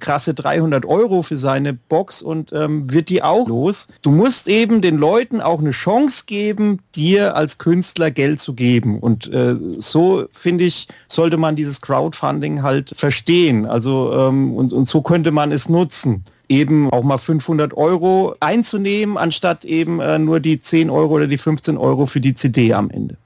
krasse 0.00 0.34
300 0.34 0.84
Euro 0.84 1.22
für 1.22 1.38
seine 1.38 1.74
Box 1.74 2.22
und 2.22 2.52
ähm, 2.52 2.92
wird 2.92 3.08
die 3.08 3.22
auch 3.22 3.46
los. 3.48 3.88
Du 4.02 4.10
musst 4.10 4.48
eben 4.48 4.80
den 4.86 4.98
Leuten 4.98 5.40
auch 5.40 5.60
eine 5.60 5.72
Chance 5.72 6.24
geben, 6.26 6.80
dir 6.94 7.36
als 7.36 7.58
Künstler 7.58 8.10
Geld 8.10 8.40
zu 8.40 8.54
geben. 8.54 9.00
Und 9.00 9.32
äh, 9.32 9.54
so, 9.78 10.26
finde 10.32 10.64
ich, 10.64 10.88
sollte 11.08 11.36
man 11.36 11.56
dieses 11.56 11.80
Crowdfunding 11.80 12.62
halt 12.62 12.92
verstehen. 12.96 13.66
Also 13.66 14.12
ähm, 14.14 14.54
und, 14.54 14.72
und 14.72 14.88
so 14.88 15.02
könnte 15.02 15.32
man 15.32 15.52
es 15.52 15.68
nutzen 15.68 16.24
eben 16.48 16.92
auch 16.92 17.02
mal 17.02 17.18
500 17.18 17.76
Euro 17.76 18.36
einzunehmen, 18.38 19.16
anstatt 19.16 19.64
eben 19.64 19.98
äh, 19.98 20.16
nur 20.16 20.38
die 20.38 20.60
10 20.60 20.90
Euro 20.90 21.14
oder 21.14 21.26
die 21.26 21.38
15 21.38 21.76
Euro 21.76 22.06
für 22.06 22.20
die 22.20 22.36
CD 22.36 22.72
am 22.72 22.88
Ende. 22.88 23.16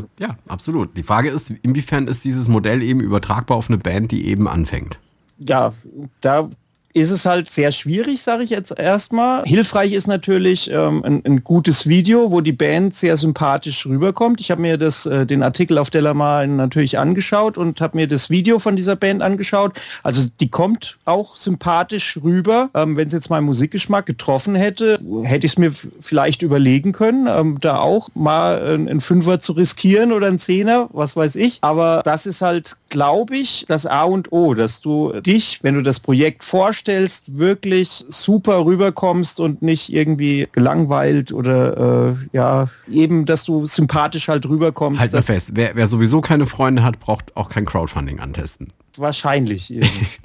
Sind. 0.00 0.10
Ja, 0.20 0.36
absolut. 0.46 0.94
Die 0.98 1.02
Frage 1.02 1.30
ist, 1.30 1.50
inwiefern 1.62 2.06
ist 2.08 2.26
dieses 2.26 2.46
Modell 2.46 2.82
eben 2.82 3.00
übertragbar 3.00 3.56
auf 3.56 3.70
eine 3.70 3.78
Band, 3.78 4.12
die 4.12 4.26
eben 4.26 4.48
anfängt? 4.48 4.98
ja, 5.38 5.72
da 6.20 6.48
ist 6.96 7.10
es 7.10 7.26
halt 7.26 7.50
sehr 7.50 7.72
schwierig, 7.72 8.22
sage 8.22 8.42
ich 8.42 8.48
jetzt 8.48 8.76
erstmal. 8.76 9.44
Hilfreich 9.44 9.92
ist 9.92 10.06
natürlich 10.06 10.70
ähm, 10.70 11.04
ein, 11.04 11.22
ein 11.26 11.44
gutes 11.44 11.86
Video, 11.86 12.30
wo 12.30 12.40
die 12.40 12.52
Band 12.52 12.94
sehr 12.94 13.18
sympathisch 13.18 13.84
rüberkommt. 13.84 14.40
Ich 14.40 14.50
habe 14.50 14.62
mir 14.62 14.78
das, 14.78 15.04
äh, 15.04 15.26
den 15.26 15.42
Artikel 15.42 15.76
auf 15.76 15.90
Delamar 15.90 16.46
natürlich 16.46 16.98
angeschaut 16.98 17.58
und 17.58 17.82
habe 17.82 17.98
mir 17.98 18.08
das 18.08 18.30
Video 18.30 18.58
von 18.58 18.76
dieser 18.76 18.96
Band 18.96 19.20
angeschaut. 19.20 19.74
Also 20.02 20.26
die 20.40 20.48
kommt 20.48 20.96
auch 21.04 21.36
sympathisch 21.36 22.18
rüber. 22.24 22.70
Ähm, 22.72 22.96
Wenn 22.96 23.08
es 23.08 23.12
jetzt 23.12 23.28
meinen 23.28 23.44
Musikgeschmack 23.44 24.06
getroffen 24.06 24.54
hätte, 24.54 24.98
hätte 25.24 25.44
ich 25.44 25.52
es 25.52 25.58
mir 25.58 25.72
vielleicht 26.00 26.40
überlegen 26.40 26.92
können, 26.92 27.26
ähm, 27.28 27.58
da 27.60 27.78
auch 27.78 28.08
mal 28.14 28.74
ein, 28.74 28.88
ein 28.88 29.00
Fünfer 29.02 29.38
zu 29.38 29.52
riskieren 29.52 30.12
oder 30.12 30.28
ein 30.28 30.38
Zehner, 30.38 30.88
was 30.94 31.14
weiß 31.14 31.36
ich. 31.36 31.58
Aber 31.60 32.00
das 32.06 32.24
ist 32.24 32.40
halt, 32.40 32.78
glaube 32.88 33.36
ich, 33.36 33.66
das 33.68 33.84
A 33.84 34.04
und 34.04 34.32
O, 34.32 34.54
dass 34.54 34.80
du 34.80 35.12
dich, 35.20 35.58
wenn 35.60 35.74
du 35.74 35.82
das 35.82 36.00
Projekt 36.00 36.42
vorstellst, 36.42 36.85
wirklich 37.36 38.04
super 38.08 38.64
rüberkommst 38.64 39.40
und 39.40 39.62
nicht 39.62 39.92
irgendwie 39.92 40.48
gelangweilt 40.52 41.32
oder 41.32 42.10
äh, 42.10 42.14
ja, 42.32 42.68
eben, 42.90 43.26
dass 43.26 43.44
du 43.44 43.66
sympathisch 43.66 44.28
halt 44.28 44.48
rüberkommst. 44.48 45.00
Halt 45.00 45.12
mal 45.12 45.22
fest, 45.22 45.52
wer, 45.54 45.74
wer 45.74 45.86
sowieso 45.86 46.20
keine 46.20 46.46
Freunde 46.46 46.82
hat, 46.82 47.00
braucht 47.00 47.36
auch 47.36 47.48
kein 47.48 47.64
Crowdfunding 47.64 48.20
antesten. 48.20 48.72
wahrscheinlich. 48.96 49.72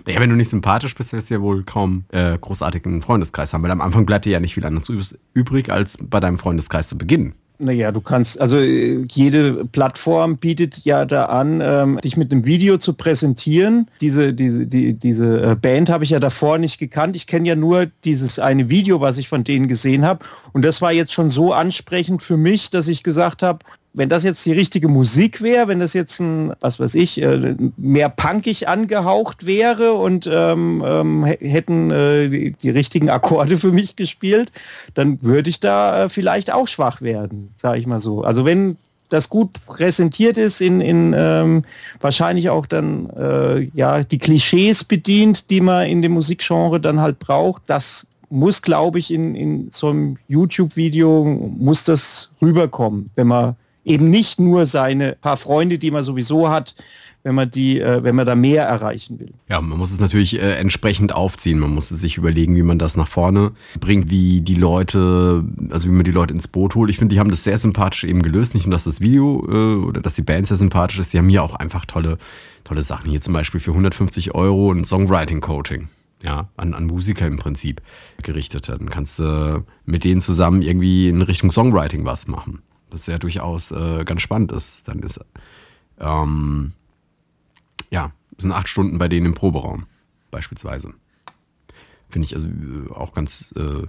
Ja, 0.08 0.20
wenn 0.20 0.30
du 0.30 0.36
nicht 0.36 0.50
sympathisch 0.50 0.96
bist, 0.96 1.14
wirst 1.14 1.30
du 1.30 1.36
ja 1.36 1.42
wohl 1.42 1.64
kaum 1.64 2.06
äh, 2.10 2.38
großartig 2.38 2.86
einen 2.86 3.02
Freundeskreis 3.02 3.54
haben, 3.54 3.64
weil 3.64 3.72
am 3.72 3.82
Anfang 3.82 4.06
bleibt 4.06 4.26
dir 4.26 4.32
ja 4.32 4.40
nicht 4.40 4.56
viel 4.56 4.66
anderes 4.66 5.16
übrig, 5.34 5.72
als 5.72 5.98
bei 6.02 6.20
deinem 6.20 6.38
Freundeskreis 6.38 6.90
zu 6.90 6.98
beginnen. 6.98 7.36
Naja, 7.64 7.92
du 7.92 8.02
kannst, 8.02 8.42
also 8.42 8.58
äh, 8.58 9.06
jede 9.08 9.66
Plattform 9.66 10.38
bietet 10.38 10.84
ja 10.84 11.06
da 11.06 11.26
an, 11.26 11.62
ähm, 11.62 12.00
dich 12.04 12.18
mit 12.18 12.32
einem 12.32 12.44
Video 12.44 12.78
zu 12.78 12.94
präsentieren. 12.94 13.88
Diese, 14.02 14.34
diese, 14.34 14.66
die, 14.66 14.96
diese 14.96 15.52
äh, 15.52 15.56
Band 15.56 15.92
habe 15.92 16.04
ich 16.04 16.10
ja 16.10 16.20
davor 16.20 16.58
nicht 16.58 16.80
gekannt. 16.80 17.16
Ich 17.16 17.28
kenne 17.28 17.48
ja 17.48 17.56
nur 17.56 17.86
dieses 18.04 18.40
eine 18.40 18.70
Video, 18.70 19.00
was 19.00 19.20
ich 19.20 19.30
von 19.30 19.44
denen 19.44 19.68
gesehen 19.68 20.06
habe. 20.06 20.26
Und 20.54 20.66
das 20.66 20.82
war 20.82 20.92
jetzt 20.92 21.14
schon 21.14 21.30
so 21.30 21.54
ansprechend 21.54 22.24
für 22.24 22.38
mich, 22.38 22.72
dass 22.72 22.88
ich 22.88 23.04
gesagt 23.04 23.44
habe, 23.44 23.60
wenn 23.94 24.08
das 24.08 24.24
jetzt 24.24 24.46
die 24.46 24.54
richtige 24.54 24.88
Musik 24.88 25.42
wäre, 25.42 25.68
wenn 25.68 25.80
das 25.80 25.94
jetzt 25.94 26.20
ein, 26.20 26.54
was 26.62 26.80
weiß 26.80 26.96
ich, 26.96 27.22
äh, 27.22 27.56
mehr 27.76 28.10
punkig 28.10 28.68
angehaucht 28.68 29.46
wäre 29.46 29.94
und 29.94 30.30
ähm, 30.32 30.82
ähm, 30.86 31.26
hä- 31.26 31.40
hätten 31.42 31.92
äh, 31.92 32.30
die, 32.30 32.52
die 32.54 32.70
richtigen 32.70 33.10
Akkorde 33.10 33.58
für 33.58 33.72
mich 33.72 33.98
gespielt, 33.98 34.54
dann 34.94 35.22
würde 35.22 35.50
ich 35.50 35.60
da 35.60 36.06
äh, 36.06 36.10
vielleicht 36.10 36.54
auch 36.54 36.68
schwach 36.68 37.02
werden, 37.02 37.54
sage 37.58 37.80
ich 37.80 37.88
mal 37.88 38.00
so. 38.00 38.24
Also 38.24 38.46
wenn 38.46 38.78
das 39.10 39.28
gut 39.30 39.50
präsentiert 39.66 40.38
ist, 40.38 40.62
in, 40.62 40.80
in 40.80 41.14
ähm, 41.18 41.66
wahrscheinlich 42.00 42.50
auch 42.50 42.66
dann 42.66 43.10
äh, 43.10 43.70
ja 43.74 44.04
die 44.06 44.20
Klischees 44.20 44.86
bedient, 44.86 45.50
die 45.50 45.60
man 45.60 45.86
in 45.88 46.02
dem 46.02 46.14
Musikgenre 46.14 46.80
dann 46.80 47.02
halt 47.02 47.20
braucht, 47.20 47.64
das 47.66 48.08
muss, 48.30 48.62
glaube 48.62 49.00
ich, 49.00 49.14
in, 49.14 49.36
in 49.36 49.68
so 49.72 49.90
einem 49.90 50.18
YouTube-Video 50.30 51.26
muss 51.58 51.84
das 51.84 52.32
rüberkommen, 52.42 53.10
wenn 53.16 53.28
man 53.28 53.58
eben 53.86 54.10
nicht 54.10 54.40
nur 54.40 54.66
seine 54.66 55.18
paar 55.20 55.38
Freunde, 55.38 55.78
die 55.78 55.92
man 55.92 56.04
sowieso 56.04 56.50
hat, 56.50 56.76
wenn 57.24 57.36
man 57.36 57.52
die, 57.52 57.80
äh, 57.80 58.04
wenn 58.04 58.16
man 58.16 58.26
da 58.26 58.36
mehr 58.36 58.66
erreichen 58.66 59.20
will. 59.20 59.32
Ja, 59.48 59.62
man 59.62 59.78
muss 59.78 59.92
es 59.92 60.00
natürlich 60.00 60.40
äh, 60.40 60.56
entsprechend 60.56 61.14
aufziehen. 61.14 61.60
Man 61.60 61.74
muss 61.74 61.90
sich 61.90 62.18
überlegen, 62.18 62.56
wie 62.56 62.64
man 62.64 62.80
das 62.80 62.98
nach 62.98 63.08
vorne 63.08 63.52
bringt, 63.80 64.10
wie 64.10 64.42
die 64.42 64.56
Leute, 64.56 65.44
also 65.70 65.88
wie 65.88 65.94
man 65.94 66.04
die 66.04 66.12
Leute 66.12 66.34
ins 66.34 66.48
Boot 66.48 66.76
holt. 66.76 66.90
Ich 66.90 66.98
finde, 66.98 67.14
die 67.14 67.20
haben 67.20 67.30
das 67.30 67.44
sehr 67.44 67.58
sympathisch 67.58 68.04
eben 68.04 68.22
gelöst. 68.22 68.54
Nicht 68.54 68.66
nur, 68.66 68.74
dass 68.74 68.86
das 68.86 69.02
Video 69.02 69.42
äh, 69.48 69.84
oder 69.84 70.02
dass 70.02 70.16
die 70.16 70.24
Band 70.24 70.48
sehr 70.48 70.58
sympathisch 70.58 71.00
ist, 71.00 71.14
die 71.14 71.20
haben 71.20 71.30
hier 71.30 71.44
auch 71.44 71.56
einfach 71.56 71.86
tolle, 71.86 72.18
tolle 72.64 72.84
Sachen. 72.84 73.10
Hier 73.10 73.22
zum 73.22 73.34
Beispiel 73.34 73.60
für 73.60 73.72
150 73.72 74.34
Euro 74.34 74.72
ein 74.72 74.84
Songwriting-Coaching. 74.84 75.90
Ja, 76.24 76.50
an, 76.56 76.76
an 76.76 76.86
Musiker 76.86 77.26
im 77.26 77.38
Prinzip 77.38 77.82
gerichtet. 78.22 78.70
Dann 78.70 78.92
kannst 78.92 79.18
du 79.18 79.64
mit 79.86 80.04
denen 80.04 80.22
zusammen 80.22 80.62
irgendwie 80.62 81.10
in 81.10 81.22
Richtung 81.24 81.50
Songwriting 81.50 82.06
was 82.06 82.28
machen. 82.28 82.62
Was 82.92 83.08
ja 83.08 83.18
durchaus 83.18 83.72
äh, 83.72 84.04
ganz 84.04 84.22
spannend 84.22 84.52
ist. 84.52 84.88
Dann 84.88 85.00
ist 85.00 85.20
ähm, 86.00 86.74
ja, 87.92 88.12
sind 88.38 88.52
acht 88.52 88.68
Stunden 88.68 88.98
bei 88.98 89.08
denen 89.08 89.28
im 89.28 89.34
Proberaum, 89.34 89.86
beispielsweise. 90.32 90.94
Finde 92.10 92.26
ich 92.26 92.36
also 92.36 92.48
äh, 92.48 92.92
auch 92.94 93.14
ganz 93.14 93.54
äh, 93.56 93.88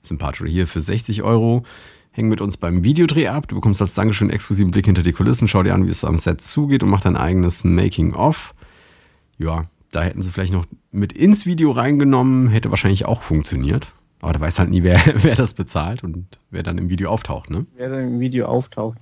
sympathisch. 0.00 0.48
Hier 0.48 0.66
für 0.66 0.80
60 0.80 1.22
Euro 1.22 1.64
häng 2.12 2.28
mit 2.28 2.40
uns 2.40 2.56
beim 2.56 2.84
Videodreh 2.84 3.28
ab. 3.28 3.48
Du 3.48 3.54
bekommst 3.54 3.80
als 3.80 3.94
Dankeschön 3.94 4.30
exklusiven 4.30 4.70
Blick 4.70 4.86
hinter 4.86 5.02
die 5.02 5.12
Kulissen. 5.12 5.48
Schau 5.48 5.62
dir 5.62 5.74
an, 5.74 5.86
wie 5.86 5.90
es 5.90 6.04
am 6.04 6.16
Set 6.16 6.42
zugeht 6.42 6.82
und 6.82 6.90
mach 6.90 7.00
dein 7.00 7.16
eigenes 7.16 7.64
Making-of. 7.64 8.52
Ja, 9.38 9.66
da 9.90 10.02
hätten 10.02 10.22
sie 10.22 10.30
vielleicht 10.30 10.52
noch 10.52 10.66
mit 10.92 11.12
ins 11.12 11.46
Video 11.46 11.70
reingenommen, 11.70 12.48
hätte 12.48 12.70
wahrscheinlich 12.70 13.06
auch 13.06 13.22
funktioniert. 13.22 13.92
Aber 14.20 14.32
da 14.34 14.40
weiß 14.40 14.58
halt 14.58 14.70
nie, 14.70 14.82
wer, 14.82 15.00
wer 15.24 15.34
das 15.34 15.54
bezahlt 15.54 16.04
und 16.04 16.26
wer 16.50 16.62
dann 16.62 16.78
im 16.78 16.88
Video 16.88 17.10
auftaucht, 17.10 17.50
ne? 17.50 17.66
Wer 17.76 17.88
dann 17.90 18.00
im 18.14 18.20
Video 18.20 18.46
auftaucht. 18.46 18.98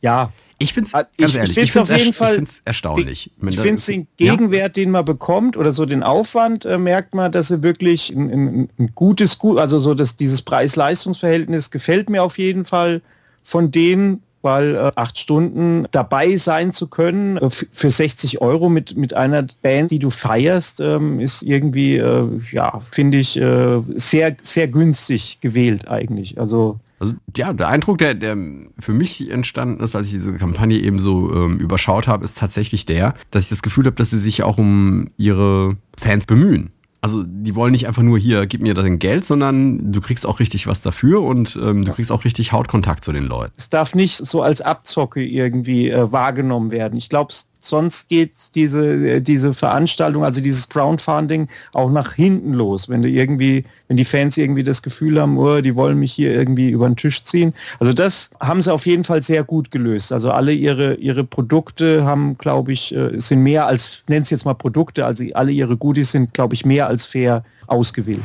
Ja, 0.00 0.32
Ich 0.58 0.72
finde 0.74 0.86
es, 0.88 0.94
Ah, 0.94 1.06
ganz 1.18 1.30
ich- 1.32 1.36
ehrlich, 1.36 1.56
ich 1.56 1.62
ich 1.64 1.72
find's 1.72 1.90
auf 1.90 1.96
jeden 1.98 2.12
Fall- 2.12 2.40
ich 2.42 2.62
erstaunlich. 2.64 3.30
Ich 3.40 3.56
da- 3.56 3.62
finde 3.62 3.82
den 3.82 4.06
Ja. 4.18 4.32
Gegenwert, 4.34 4.76
den 4.76 4.90
man 4.92 5.04
bekommt 5.04 5.56
oder 5.56 5.72
so 5.72 5.86
den 5.86 6.02
Aufwand, 6.04 6.64
äh, 6.64 6.78
merkt 6.78 7.14
man, 7.14 7.30
dass 7.32 7.50
er 7.50 7.62
wirklich 7.62 8.10
ein, 8.10 8.30
ein, 8.30 8.68
ein 8.78 8.92
gutes, 8.94 9.38
gut, 9.38 9.58
also 9.58 9.78
so 9.80 9.94
dass 9.94 10.16
dieses 10.16 10.42
Preis-Leistungs-Verhältnis 10.42 11.70
gefällt 11.70 12.10
mir 12.10 12.22
auf 12.22 12.38
jeden 12.38 12.64
Fall 12.64 13.00
von 13.44 13.70
denen, 13.72 14.22
weil 14.42 14.74
äh, 14.74 14.92
acht 14.94 15.18
Stunden 15.18 15.86
dabei 15.92 16.36
sein 16.36 16.72
zu 16.72 16.88
können 16.88 17.36
äh, 17.36 17.48
für 17.50 17.90
60 17.90 18.40
Euro 18.40 18.68
mit, 18.68 18.96
mit 18.96 19.14
einer 19.14 19.46
Band, 19.62 19.90
die 19.90 19.98
du 19.98 20.10
feierst, 20.10 20.80
ähm, 20.80 21.20
ist 21.20 21.42
irgendwie, 21.42 21.96
äh, 21.96 22.28
ja, 22.50 22.82
finde 22.90 23.18
ich, 23.18 23.40
äh, 23.40 23.80
sehr, 23.94 24.36
sehr 24.42 24.68
günstig 24.68 25.38
gewählt 25.40 25.88
eigentlich. 25.88 26.38
Also 26.38 26.80
Also 26.98 27.14
ja, 27.36 27.52
der 27.52 27.68
Eindruck, 27.68 27.98
der, 27.98 28.14
der 28.14 28.36
für 28.78 28.92
mich 28.92 29.30
entstanden 29.30 29.82
ist, 29.82 29.96
als 29.96 30.06
ich 30.06 30.12
diese 30.12 30.32
Kampagne 30.34 30.78
eben 30.78 30.98
so 30.98 31.32
ähm, 31.34 31.58
überschaut 31.58 32.06
habe, 32.08 32.24
ist 32.24 32.38
tatsächlich 32.38 32.86
der, 32.86 33.14
dass 33.30 33.44
ich 33.44 33.50
das 33.50 33.62
Gefühl 33.62 33.86
habe, 33.86 33.96
dass 33.96 34.10
sie 34.10 34.18
sich 34.18 34.42
auch 34.42 34.58
um 34.58 35.10
ihre 35.16 35.76
Fans 35.98 36.26
bemühen. 36.26 36.70
Also 37.04 37.24
die 37.26 37.56
wollen 37.56 37.72
nicht 37.72 37.88
einfach 37.88 38.02
nur 38.02 38.16
hier, 38.16 38.46
gib 38.46 38.60
mir 38.60 38.74
dein 38.74 39.00
Geld, 39.00 39.24
sondern 39.24 39.90
du 39.90 40.00
kriegst 40.00 40.24
auch 40.24 40.38
richtig 40.38 40.68
was 40.68 40.82
dafür 40.82 41.22
und 41.22 41.58
ähm, 41.60 41.84
du 41.84 41.92
kriegst 41.92 42.12
auch 42.12 42.24
richtig 42.24 42.52
Hautkontakt 42.52 43.02
zu 43.02 43.12
den 43.12 43.24
Leuten. 43.24 43.52
Es 43.56 43.68
darf 43.68 43.96
nicht 43.96 44.24
so 44.24 44.40
als 44.40 44.60
Abzocke 44.60 45.20
irgendwie 45.20 45.90
äh, 45.90 46.12
wahrgenommen 46.12 46.70
werden. 46.70 46.96
Ich 46.96 47.08
glaube, 47.08 47.34
sonst 47.64 48.08
geht 48.08 48.32
diese, 48.54 48.84
äh, 48.84 49.20
diese 49.20 49.54
Veranstaltung, 49.54 50.24
also 50.24 50.40
dieses 50.40 50.68
Crowdfunding 50.68 51.48
auch 51.72 51.90
nach 51.90 52.14
hinten 52.14 52.52
los, 52.52 52.88
wenn 52.88 53.02
du 53.02 53.08
irgendwie, 53.08 53.64
wenn 53.88 53.96
die 53.96 54.04
Fans 54.04 54.36
irgendwie 54.36 54.62
das 54.62 54.82
Gefühl 54.82 55.20
haben, 55.20 55.38
oh, 55.38 55.60
die 55.60 55.74
wollen 55.74 55.98
mich 55.98 56.12
hier 56.12 56.32
irgendwie 56.34 56.70
über 56.70 56.88
den 56.88 56.96
Tisch 56.96 57.24
ziehen. 57.24 57.54
Also 57.78 57.92
das 57.92 58.30
haben 58.40 58.62
sie 58.62 58.72
auf 58.72 58.86
jeden 58.86 59.04
Fall 59.04 59.22
sehr 59.22 59.44
gut 59.44 59.70
gelöst. 59.70 60.12
Also 60.12 60.30
alle 60.30 60.52
ihre, 60.52 60.94
ihre 60.94 61.24
Produkte 61.24 62.04
haben, 62.04 62.36
glaube 62.38 62.72
ich, 62.72 62.94
äh, 62.94 63.18
sind 63.18 63.40
mehr 63.40 63.66
als, 63.66 64.04
nenn 64.08 64.22
es 64.22 64.30
jetzt 64.30 64.44
mal 64.44 64.54
Produkte, 64.54 65.06
also 65.06 65.24
alle 65.34 65.52
ihre 65.52 65.76
Goodies 65.76 66.12
sind, 66.12 66.34
glaube 66.34 66.54
ich, 66.54 66.64
mehr 66.64 66.88
als 66.88 67.06
fair 67.06 67.44
ausgewählt. 67.66 68.22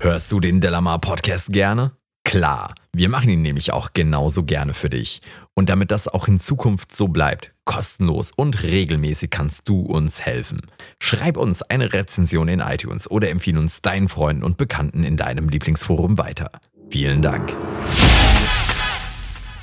Hörst 0.00 0.30
du 0.30 0.38
den 0.38 0.60
Delamar 0.60 1.00
Podcast 1.00 1.52
gerne? 1.52 1.97
Klar, 2.28 2.74
wir 2.92 3.08
machen 3.08 3.30
ihn 3.30 3.40
nämlich 3.40 3.72
auch 3.72 3.94
genauso 3.94 4.44
gerne 4.44 4.74
für 4.74 4.90
dich. 4.90 5.22
Und 5.54 5.70
damit 5.70 5.90
das 5.90 6.08
auch 6.08 6.28
in 6.28 6.38
Zukunft 6.38 6.94
so 6.94 7.08
bleibt, 7.08 7.54
kostenlos 7.64 8.32
und 8.32 8.62
regelmäßig 8.62 9.30
kannst 9.30 9.66
du 9.66 9.80
uns 9.80 10.20
helfen. 10.20 10.60
Schreib 11.00 11.38
uns 11.38 11.62
eine 11.62 11.94
Rezension 11.94 12.48
in 12.48 12.60
iTunes 12.60 13.10
oder 13.10 13.30
empfehle 13.30 13.58
uns 13.58 13.80
deinen 13.80 14.08
Freunden 14.08 14.42
und 14.42 14.58
Bekannten 14.58 15.04
in 15.04 15.16
deinem 15.16 15.48
Lieblingsforum 15.48 16.18
weiter. 16.18 16.50
Vielen 16.90 17.22
Dank. 17.22 17.56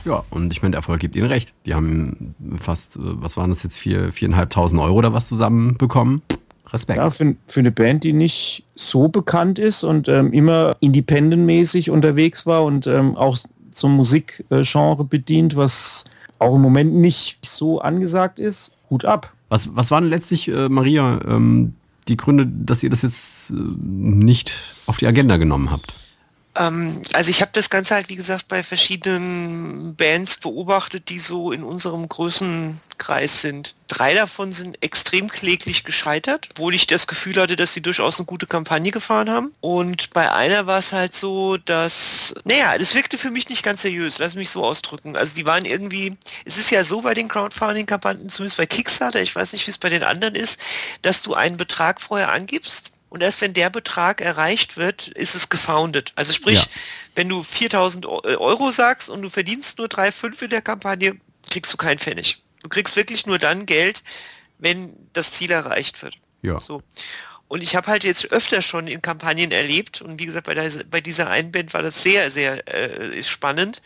Ja, 0.04 0.23
und 0.32 0.51
ich 0.51 0.63
meine, 0.63 0.71
der 0.71 0.80
Erfolg 0.80 0.99
gibt 0.99 1.15
ihnen 1.15 1.28
recht. 1.28 1.54
Die 1.67 1.75
haben 1.75 2.34
fast, 2.58 2.95
äh, 2.95 2.99
was 3.01 3.38
waren 3.38 3.51
das 3.51 3.62
jetzt, 3.62 3.78
vier, 3.78 4.12
viereinhalbtausend 4.12 4.82
Euro 4.82 4.95
oder 4.95 5.13
was 5.13 5.28
zusammenbekommen. 5.28 6.23
Respekt. 6.71 6.97
Ja, 6.97 7.10
für, 7.10 7.36
für 7.47 7.60
eine 7.60 7.71
Band, 7.71 8.04
die 8.04 8.13
nicht 8.13 8.63
so 8.75 9.08
bekannt 9.08 9.60
ist 9.60 9.84
und 9.84 10.08
ähm, 10.08 10.34
immer 10.34 10.75
independentmäßig 10.80 11.89
unterwegs 11.89 12.45
war 12.45 12.63
und 12.63 12.88
ähm, 12.88 13.15
auch 13.15 13.38
zum 13.71 13.95
Musikgenre 13.95 15.04
bedient, 15.04 15.56
was 15.56 16.06
auch 16.39 16.56
im 16.56 16.62
Moment 16.62 16.93
nicht 16.95 17.45
so 17.45 17.80
angesagt 17.80 18.39
ist. 18.39 18.71
Hut 18.89 19.06
ab. 19.06 19.34
Was, 19.49 19.75
was 19.75 19.91
waren 19.91 20.06
letztlich, 20.06 20.47
äh, 20.47 20.69
Maria, 20.69 21.19
ähm, 21.28 21.75
die 22.08 22.17
Gründe, 22.17 22.47
dass 22.47 22.84
ihr 22.84 22.89
das 22.89 23.01
jetzt 23.01 23.51
äh, 23.51 23.54
nicht 23.54 24.54
auf 24.88 24.97
die 24.97 25.08
Agenda 25.08 25.38
genommen 25.38 25.71
habt? 25.71 25.93
Ähm, 26.56 27.02
also 27.13 27.30
ich 27.30 27.41
habe 27.41 27.52
das 27.54 27.70
Ganze 27.70 27.96
halt, 27.96 28.10
wie 28.10 28.15
gesagt, 28.15 28.48
bei 28.48 28.63
verschiedenen 28.63 29.96
Bands 29.96 30.38
beobachtet, 30.38 31.10
die 31.10 31.20
so 31.20 31.52
in 31.52 31.63
unserem 31.63 32.08
Größenkreis 32.08 33.41
sind. 33.41 33.76
Drei 33.88 34.15
davon 34.15 34.52
sind 34.52 34.82
extrem 34.82 35.30
kläglich 35.30 35.84
gescheitert, 35.84 36.50
obwohl 36.52 36.74
ich 36.74 36.88
das 36.88 37.06
Gefühl 37.06 37.39
hatte, 37.39 37.56
dass 37.56 37.74
sie 37.74 37.82
durchaus 37.82 38.18
eine 38.18 38.26
gute 38.26 38.48
Kampagne 38.48 38.91
gefahren 38.91 39.30
haben. 39.30 39.52
Und 39.62 40.10
bei 40.12 40.32
einer 40.32 40.65
war 40.65 40.80
es 40.80 40.91
halt 40.91 41.13
so, 41.13 41.58
dass, 41.58 42.34
naja, 42.46 42.78
das 42.78 42.96
wirkte 42.96 43.18
für 43.18 43.30
mich 43.30 43.50
nicht 43.50 43.63
ganz 43.63 43.84
seriös, 43.84 44.18
lass 44.18 44.36
mich 44.36 44.50
so 44.50 44.63
ausdrücken. 44.63 45.15
Also 45.15 45.36
die 45.36 45.46
waren 45.46 45.65
irgendwie, 45.65 46.18
es 46.46 46.58
ist 46.58 46.72
ja 46.72 46.84
so 46.84 47.02
bei 47.02 47.13
den 47.13 47.28
Crowdfunding-Kampagnen, 47.28 48.30
zumindest 48.30 48.58
bei 48.58 48.65
Kickstarter, 48.65 49.22
ich 49.22 49.36
weiß 49.36 49.54
nicht, 49.54 49.68
wie 49.68 49.72
es 49.72 49.78
bei 49.78 49.89
den 49.89 50.04
anderen 50.04 50.36
ist, 50.36 50.60
dass 51.04 51.22
du 51.22 51.36
einen 51.36 51.58
Betrag 51.58 52.02
vorher 52.02 52.32
angibst 52.32 52.91
und 53.15 53.21
erst 53.21 53.39
wenn 53.39 53.54
der 53.54 53.69
Betrag 53.69 54.19
erreicht 54.19 54.75
wird, 54.75 55.08
ist 55.08 55.36
es 55.36 55.47
gefoundet. 55.47 56.12
Also 56.15 56.34
sprich, 56.34 56.60
ja. 56.60 56.67
wenn 57.15 57.30
du 57.30 57.43
4000 57.43 58.06
Euro 58.06 58.71
sagst 58.71 59.08
und 59.08 59.21
du 59.21 59.30
verdienst 59.30 59.78
nur 59.78 59.88
3,5 59.88 60.43
in 60.43 60.49
der 60.49 60.62
Kampagne, 60.62 61.15
kriegst 61.49 61.71
du 61.71 61.78
keinen 61.78 61.97
Pfennig. 61.97 62.43
Du 62.62 62.67
kriegst 62.67 62.97
wirklich 62.97 63.25
nur 63.25 63.39
dann 63.39 63.65
Geld, 63.65 64.04
wenn 64.58 64.93
das 65.13 65.32
Ziel 65.32 65.51
erreicht 65.51 66.04
wird. 66.04 66.15
Ja. 66.41 66.60
So. 66.60 66.84
Und 67.47 67.63
ich 67.63 67.78
habe 67.78 67.88
halt 67.88 68.04
jetzt 68.04 68.34
öfter 68.34 68.62
schon 68.62 68.88
in 68.88 69.01
Kampagnen 69.01 69.54
erlebt 69.54 70.01
und 70.01 70.19
wie 70.19 70.25
gesagt, 70.25 70.47
bei, 70.47 70.54
der, 70.54 70.69
bei 70.91 70.99
dieser 70.99 71.30
Einband 71.30 71.73
war 71.73 71.84
das 71.84 72.04
sehr, 72.04 72.32
sehr 72.32 72.67
äh, 72.67 73.23
spannend. 73.23 73.82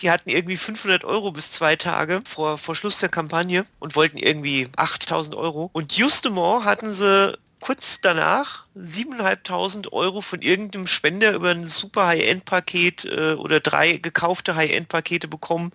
Die 0.00 0.10
hatten 0.10 0.30
irgendwie 0.30 0.56
500 0.56 1.04
Euro 1.04 1.30
bis 1.30 1.50
zwei 1.50 1.76
Tage 1.76 2.20
vor, 2.24 2.56
vor 2.56 2.74
Schluss 2.74 3.00
der 3.00 3.10
Kampagne 3.10 3.66
und 3.80 3.96
wollten 3.96 4.16
irgendwie 4.16 4.66
8000 4.76 5.36
Euro. 5.36 5.68
Und 5.74 5.92
justement 5.92 6.64
hatten 6.64 6.94
sie 6.94 7.36
kurz 7.62 8.00
danach 8.02 8.64
7.500 8.76 9.92
Euro 9.92 10.20
von 10.20 10.42
irgendeinem 10.42 10.86
Spender 10.86 11.32
über 11.32 11.50
ein 11.50 11.64
super 11.64 12.08
High-End-Paket 12.08 13.04
äh, 13.06 13.32
oder 13.34 13.60
drei 13.60 13.96
gekaufte 13.96 14.56
High-End-Pakete 14.56 15.28
bekommen 15.28 15.72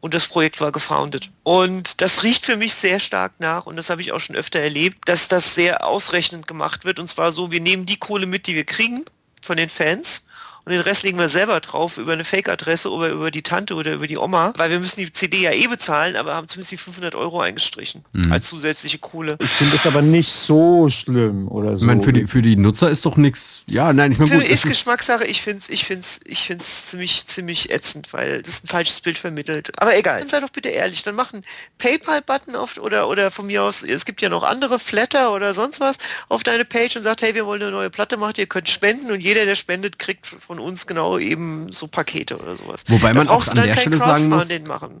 und 0.00 0.14
das 0.14 0.28
Projekt 0.28 0.60
war 0.60 0.70
gefoundet. 0.70 1.30
Und 1.42 2.00
das 2.00 2.22
riecht 2.22 2.46
für 2.46 2.56
mich 2.56 2.74
sehr 2.74 3.00
stark 3.00 3.40
nach 3.40 3.66
und 3.66 3.76
das 3.76 3.90
habe 3.90 4.00
ich 4.00 4.12
auch 4.12 4.20
schon 4.20 4.36
öfter 4.36 4.60
erlebt, 4.60 5.08
dass 5.08 5.28
das 5.28 5.54
sehr 5.54 5.84
ausrechnend 5.84 6.46
gemacht 6.46 6.84
wird 6.84 7.00
und 7.00 7.08
zwar 7.08 7.32
so, 7.32 7.50
wir 7.50 7.60
nehmen 7.60 7.84
die 7.84 7.98
Kohle 7.98 8.26
mit, 8.26 8.46
die 8.46 8.54
wir 8.54 8.64
kriegen 8.64 9.04
von 9.42 9.56
den 9.56 9.68
Fans 9.68 10.24
und 10.68 10.74
den 10.74 10.82
Rest 10.82 11.02
legen 11.02 11.18
wir 11.18 11.30
selber 11.30 11.60
drauf 11.60 11.96
über 11.96 12.12
eine 12.12 12.24
Fake-Adresse 12.24 12.92
oder 12.92 13.08
über 13.08 13.30
die 13.30 13.40
Tante 13.42 13.74
oder 13.74 13.94
über 13.94 14.06
die 14.06 14.18
Oma, 14.18 14.52
weil 14.58 14.70
wir 14.70 14.80
müssen 14.80 15.00
die 15.00 15.10
CD 15.10 15.42
ja 15.42 15.52
eh 15.52 15.66
bezahlen, 15.66 16.14
aber 16.14 16.34
haben 16.34 16.46
zumindest 16.46 16.72
die 16.72 16.76
500 16.76 17.14
Euro 17.14 17.40
eingestrichen 17.40 18.04
mhm. 18.12 18.30
als 18.30 18.48
zusätzliche 18.48 18.98
Kohle. 18.98 19.38
Ich 19.40 19.48
finde 19.48 19.72
das 19.72 19.86
aber 19.86 20.02
nicht 20.02 20.30
so 20.30 20.90
schlimm 20.90 21.48
oder 21.48 21.78
so. 21.78 21.84
Ich 21.84 21.86
meine, 21.86 22.02
für 22.02 22.12
die, 22.12 22.26
für 22.26 22.42
die 22.42 22.56
Nutzer 22.56 22.90
ist 22.90 23.06
doch 23.06 23.16
nichts, 23.16 23.62
ja, 23.64 23.94
nein, 23.94 24.12
ich 24.12 24.18
meine, 24.18 24.30
gut. 24.30 24.44
ist 24.44 24.64
Geschmackssache, 24.64 25.24
ich 25.24 25.40
finde 25.40 25.60
es 25.60 25.70
ich 25.70 25.86
find's, 25.86 26.20
ich 26.26 26.40
find's 26.40 26.88
ziemlich, 26.88 27.26
ziemlich 27.26 27.70
ätzend, 27.70 28.12
weil 28.12 28.42
das 28.42 28.62
ein 28.62 28.68
falsches 28.68 29.00
Bild 29.00 29.16
vermittelt. 29.16 29.72
Aber 29.80 29.96
egal, 29.96 30.18
dann 30.18 30.28
sei 30.28 30.40
doch 30.40 30.50
bitte 30.50 30.68
ehrlich, 30.68 31.02
dann 31.02 31.14
machen 31.14 31.46
PayPal-Button 31.78 32.56
auf 32.56 32.76
oder, 32.76 33.08
oder 33.08 33.30
von 33.30 33.46
mir 33.46 33.62
aus, 33.62 33.82
es 33.82 34.04
gibt 34.04 34.20
ja 34.20 34.28
noch 34.28 34.42
andere 34.42 34.78
Flatter 34.78 35.32
oder 35.32 35.54
sonst 35.54 35.80
was 35.80 35.96
auf 36.28 36.42
deine 36.42 36.66
Page 36.66 36.96
und 36.96 37.04
sagt, 37.04 37.22
hey, 37.22 37.34
wir 37.34 37.46
wollen 37.46 37.62
eine 37.62 37.70
neue 37.70 37.88
Platte 37.88 38.18
machen, 38.18 38.34
ihr 38.36 38.46
könnt 38.46 38.68
spenden 38.68 39.10
und 39.10 39.20
jeder, 39.20 39.46
der 39.46 39.56
spendet, 39.56 39.98
kriegt 39.98 40.26
von 40.26 40.57
von 40.58 40.66
uns 40.66 40.86
genau 40.86 41.18
eben 41.18 41.70
so 41.72 41.86
Pakete 41.86 42.36
oder 42.36 42.56
sowas. 42.56 42.84
Wobei 42.88 43.14
man 43.14 43.28
auch 43.28 43.46
an 43.48 43.56
der 43.56 43.74
Stelle 43.74 43.98
sagen 43.98 44.28
muss, 44.28 44.48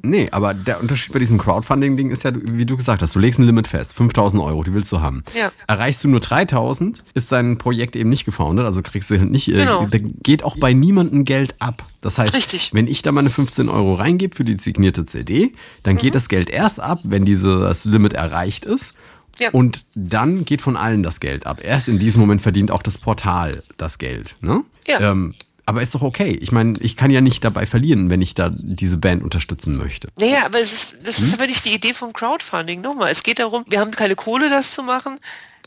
nee, 0.02 0.28
aber 0.30 0.54
der 0.54 0.80
Unterschied 0.80 1.12
bei 1.12 1.18
diesem 1.18 1.38
Crowdfunding-Ding 1.38 2.10
ist 2.10 2.24
ja, 2.24 2.32
wie 2.34 2.64
du 2.64 2.76
gesagt 2.76 3.02
hast, 3.02 3.14
du 3.14 3.18
legst 3.18 3.40
ein 3.40 3.44
Limit 3.44 3.68
fest, 3.68 3.94
5000 3.94 4.42
Euro, 4.42 4.62
die 4.62 4.72
willst 4.72 4.92
du 4.92 5.00
haben. 5.00 5.24
Ja. 5.36 5.50
Erreichst 5.66 6.04
du 6.04 6.08
nur 6.08 6.20
3000, 6.20 7.02
ist 7.14 7.32
dein 7.32 7.58
Projekt 7.58 7.96
eben 7.96 8.08
nicht 8.08 8.24
gefoundet, 8.24 8.66
also 8.66 8.82
kriegst 8.82 9.10
du 9.10 9.18
nicht, 9.18 9.48
äh, 9.48 9.52
genau. 9.52 9.84
äh, 9.84 9.88
da 9.88 9.98
geht 10.22 10.44
auch 10.44 10.56
bei 10.58 10.72
niemandem 10.72 11.24
Geld 11.24 11.54
ab. 11.58 11.82
Das 12.00 12.18
heißt, 12.18 12.32
Richtig. 12.32 12.70
wenn 12.72 12.86
ich 12.86 13.02
da 13.02 13.10
meine 13.10 13.30
15 13.30 13.68
Euro 13.68 13.94
reingebe 13.94 14.36
für 14.36 14.44
die 14.44 14.58
signierte 14.58 15.06
CD, 15.06 15.52
dann 15.82 15.94
mhm. 15.94 15.98
geht 15.98 16.14
das 16.14 16.28
Geld 16.28 16.50
erst 16.50 16.78
ab, 16.78 17.00
wenn 17.02 17.24
dieses 17.24 17.84
Limit 17.84 18.12
erreicht 18.12 18.64
ist. 18.64 18.94
Ja. 19.40 19.50
Und 19.50 19.84
dann 19.94 20.44
geht 20.44 20.60
von 20.60 20.76
allen 20.76 21.02
das 21.02 21.20
Geld 21.20 21.46
ab. 21.46 21.60
Erst 21.62 21.88
in 21.88 21.98
diesem 21.98 22.20
Moment 22.20 22.42
verdient 22.42 22.70
auch 22.70 22.82
das 22.82 22.98
Portal 22.98 23.62
das 23.76 23.98
Geld. 23.98 24.36
Ne? 24.40 24.64
Ja. 24.86 25.12
Ähm, 25.12 25.34
aber 25.68 25.82
ist 25.82 25.94
doch 25.94 26.00
okay. 26.00 26.38
Ich 26.40 26.50
meine, 26.50 26.72
ich 26.80 26.96
kann 26.96 27.10
ja 27.10 27.20
nicht 27.20 27.44
dabei 27.44 27.66
verlieren, 27.66 28.08
wenn 28.08 28.22
ich 28.22 28.32
da 28.32 28.50
diese 28.50 28.96
Band 28.96 29.22
unterstützen 29.22 29.76
möchte. 29.76 30.08
Naja, 30.18 30.46
aber 30.46 30.60
ist, 30.60 31.06
das 31.06 31.18
hm? 31.18 31.24
ist 31.24 31.34
aber 31.34 31.46
nicht 31.46 31.62
die 31.66 31.74
Idee 31.74 31.92
von 31.92 32.14
Crowdfunding. 32.14 32.80
Nochmal, 32.80 33.12
es 33.12 33.22
geht 33.22 33.38
darum, 33.38 33.64
wir 33.68 33.78
haben 33.78 33.90
keine 33.90 34.14
Kohle, 34.14 34.48
das 34.48 34.72
zu 34.72 34.82
machen. 34.82 35.18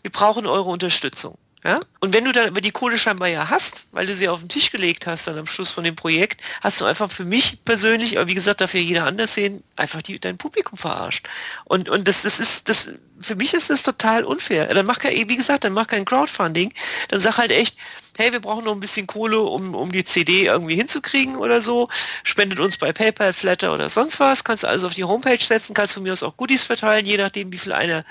Wir 0.02 0.10
brauchen 0.10 0.48
eure 0.48 0.70
Unterstützung. 0.72 1.38
Ja? 1.64 1.80
Und 2.00 2.14
wenn 2.14 2.26
du 2.26 2.32
dann 2.32 2.50
über 2.50 2.62
die 2.62 2.72
Kohle 2.72 2.98
scheinbar 2.98 3.28
ja 3.28 3.52
hast, 3.52 3.86
weil 3.92 4.08
du 4.08 4.16
sie 4.16 4.28
auf 4.28 4.40
den 4.40 4.50
Tisch 4.50 4.72
gelegt 4.72 5.06
hast 5.06 5.28
dann 5.28 5.38
am 5.38 5.46
Schluss 5.46 5.70
von 5.70 5.84
dem 5.84 5.96
Projekt, 5.96 6.42
hast 6.62 6.82
du 6.82 6.86
einfach 6.86 7.12
für 7.12 7.26
mich 7.26 7.64
persönlich, 7.64 8.18
aber 8.18 8.28
wie 8.28 8.34
gesagt, 8.34 8.62
dafür 8.62 8.80
jeder 8.80 9.06
anders 9.06 9.36
sehen, 9.36 9.64
einfach 9.76 10.02
die, 10.02 10.20
dein 10.20 10.40
Publikum 10.40 10.80
verarscht. 10.80 11.30
Und, 11.66 11.90
und 11.90 12.08
das, 12.08 12.24
das 12.24 12.40
ist, 12.40 12.68
das, 12.68 13.00
für 13.22 13.36
mich 13.36 13.54
ist 13.54 13.70
das 13.70 13.84
total 13.84 14.24
unfair. 14.24 14.74
Dann 14.74 14.86
mach 14.86 15.00
kein, 15.00 15.14
wie 15.30 15.38
gesagt, 15.38 15.64
dann 15.64 15.74
mach 15.74 15.88
kein 15.88 16.06
Crowdfunding. 16.06 16.72
Dann 17.10 17.20
sag 17.20 17.38
halt 17.38 17.52
echt, 17.52 17.78
hey, 18.18 18.32
wir 18.32 18.40
brauchen 18.40 18.66
noch 18.66 18.74
ein 18.74 18.80
bisschen 18.80 19.08
Kohle, 19.08 19.40
um, 19.40 19.76
um 19.76 19.92
die 19.92 20.04
CD 20.04 20.46
irgendwie 20.46 20.76
hinzukriegen 20.76 21.36
oder 21.36 21.62
so. 21.62 21.90
Spendet 22.24 22.60
uns 22.60 22.78
bei 22.78 22.92
PayPal, 22.92 23.34
Flatter 23.34 23.74
oder 23.74 23.90
sonst 23.90 24.20
was. 24.20 24.44
Kannst 24.44 24.64
du 24.64 24.68
also 24.68 24.88
auf 24.88 24.94
die 24.94 25.04
Homepage 25.04 25.44
setzen, 25.44 25.74
kannst 25.74 25.94
von 25.94 26.04
mir 26.04 26.14
aus 26.14 26.24
auch 26.24 26.38
Goodies 26.38 26.64
verteilen, 26.64 27.06
je 27.06 27.18
nachdem, 27.18 27.52
wie 27.52 27.58
viel 27.58 27.74
einer 27.74 28.06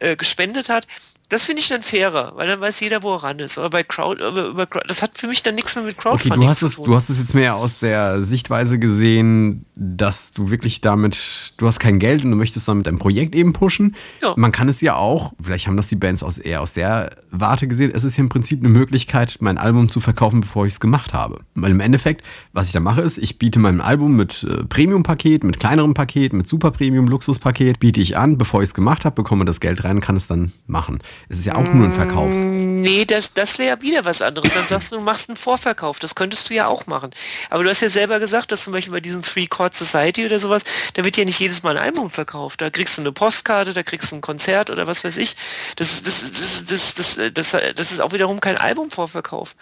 äh, 0.00 0.16
gespendet 0.16 0.68
hat. 0.68 0.86
Das 1.28 1.44
finde 1.44 1.60
ich 1.60 1.68
dann 1.68 1.82
fairer, 1.82 2.34
weil 2.36 2.46
dann 2.46 2.60
weiß 2.60 2.78
jeder, 2.78 3.02
wo 3.02 3.14
er 3.14 3.24
ran 3.24 3.40
ist. 3.40 3.58
Aber 3.58 3.70
bei 3.70 3.82
Crowd, 3.82 4.24
über, 4.24 4.46
über, 4.46 4.66
das 4.86 5.02
hat 5.02 5.18
für 5.18 5.26
mich 5.26 5.42
dann 5.42 5.56
nichts 5.56 5.74
mehr 5.74 5.84
mit 5.84 5.98
Crowdfunding 5.98 6.38
okay, 6.38 6.40
du 6.40 6.48
hast 6.48 6.62
es, 6.62 6.76
Du 6.76 6.94
hast 6.94 7.08
es 7.08 7.18
jetzt 7.18 7.34
mehr 7.34 7.56
aus 7.56 7.80
der 7.80 8.22
Sichtweise 8.22 8.78
gesehen, 8.78 9.66
dass 9.74 10.30
du 10.30 10.50
wirklich 10.50 10.82
damit, 10.82 11.54
du 11.56 11.66
hast 11.66 11.80
kein 11.80 11.98
Geld 11.98 12.24
und 12.24 12.30
du 12.30 12.36
möchtest 12.36 12.68
damit 12.68 12.86
ein 12.86 13.00
Projekt 13.00 13.34
eben 13.34 13.52
pushen. 13.52 13.96
Ja. 14.22 14.34
Man 14.36 14.52
kann 14.56 14.70
es 14.70 14.80
ja 14.80 14.96
auch, 14.96 15.34
vielleicht 15.38 15.66
haben 15.66 15.76
das 15.76 15.86
die 15.86 15.96
Bands 15.96 16.22
aus, 16.22 16.38
eher 16.38 16.62
aus 16.62 16.72
der 16.72 17.10
Warte 17.30 17.68
gesehen, 17.68 17.92
es 17.94 18.04
ist 18.04 18.16
ja 18.16 18.22
im 18.22 18.30
Prinzip 18.30 18.60
eine 18.60 18.70
Möglichkeit, 18.70 19.36
mein 19.40 19.58
Album 19.58 19.90
zu 19.90 20.00
verkaufen, 20.00 20.40
bevor 20.40 20.64
ich 20.64 20.72
es 20.72 20.80
gemacht 20.80 21.12
habe. 21.12 21.40
Weil 21.54 21.72
im 21.72 21.80
Endeffekt, 21.80 22.24
was 22.54 22.68
ich 22.68 22.72
da 22.72 22.80
mache, 22.80 23.02
ist, 23.02 23.18
ich 23.18 23.36
biete 23.38 23.58
mein 23.58 23.82
Album 23.82 24.16
mit 24.16 24.44
äh, 24.44 24.64
Premium-Paket, 24.64 25.44
mit 25.44 25.60
kleinerem 25.60 25.92
Paket, 25.92 26.32
mit 26.32 26.48
Super 26.48 26.70
Premium-Luxus-Paket, 26.70 27.80
biete 27.80 28.00
ich 28.00 28.16
an, 28.16 28.38
bevor 28.38 28.62
ich 28.62 28.70
es 28.70 28.74
gemacht 28.74 29.04
habe, 29.04 29.14
bekomme 29.14 29.44
das 29.44 29.60
Geld 29.60 29.84
rein 29.84 29.96
und 29.96 30.00
kann 30.00 30.16
es 30.16 30.26
dann 30.26 30.52
machen. 30.66 31.00
Es 31.28 31.40
ist 31.40 31.44
ja 31.44 31.56
auch 31.56 31.74
nur 31.74 31.88
ein 31.88 31.92
Verkaufs. 31.92 32.38
Mm, 32.38 32.80
nee, 32.80 33.04
das, 33.04 33.34
das 33.34 33.58
wäre 33.58 33.82
wieder 33.82 34.06
was 34.06 34.22
anderes. 34.22 34.54
Dann 34.54 34.64
sagst 34.64 34.90
du, 34.90 34.96
du 34.96 35.02
machst 35.02 35.28
einen 35.28 35.36
Vorverkauf. 35.36 35.98
Das 35.98 36.14
könntest 36.14 36.48
du 36.48 36.54
ja 36.54 36.66
auch 36.66 36.86
machen. 36.86 37.10
Aber 37.50 37.62
du 37.62 37.68
hast 37.68 37.82
ja 37.82 37.90
selber 37.90 38.20
gesagt, 38.20 38.52
dass 38.52 38.64
zum 38.64 38.72
Beispiel 38.72 38.94
bei 38.94 39.00
diesem 39.02 39.20
Three 39.20 39.48
Chord 39.48 39.74
Society 39.74 40.24
oder 40.24 40.40
sowas, 40.40 40.64
da 40.94 41.04
wird 41.04 41.18
ja 41.18 41.26
nicht 41.26 41.40
jedes 41.40 41.62
Mal 41.62 41.76
ein 41.76 41.84
Album 41.84 42.08
verkauft. 42.08 42.62
Da 42.62 42.70
kriegst 42.70 42.96
du 42.96 43.02
eine 43.02 43.12
Postkarte, 43.12 43.74
da 43.74 43.82
kriegst 43.82 44.12
du 44.12 44.16
ein 44.16 44.22
Konzert 44.22 44.45
Konzert 44.46 44.70
oder 44.70 44.86
was 44.86 45.02
weiß 45.02 45.16
ich. 45.16 45.36
Das, 45.76 46.02
das, 46.02 46.20
das, 46.30 46.64
das, 46.66 46.94
das, 46.94 47.32
das, 47.32 47.74
das 47.74 47.92
ist 47.92 48.00
auch 48.00 48.12
wiederum 48.12 48.40
kein 48.40 48.56
Albumvorverkauf. 48.56 49.56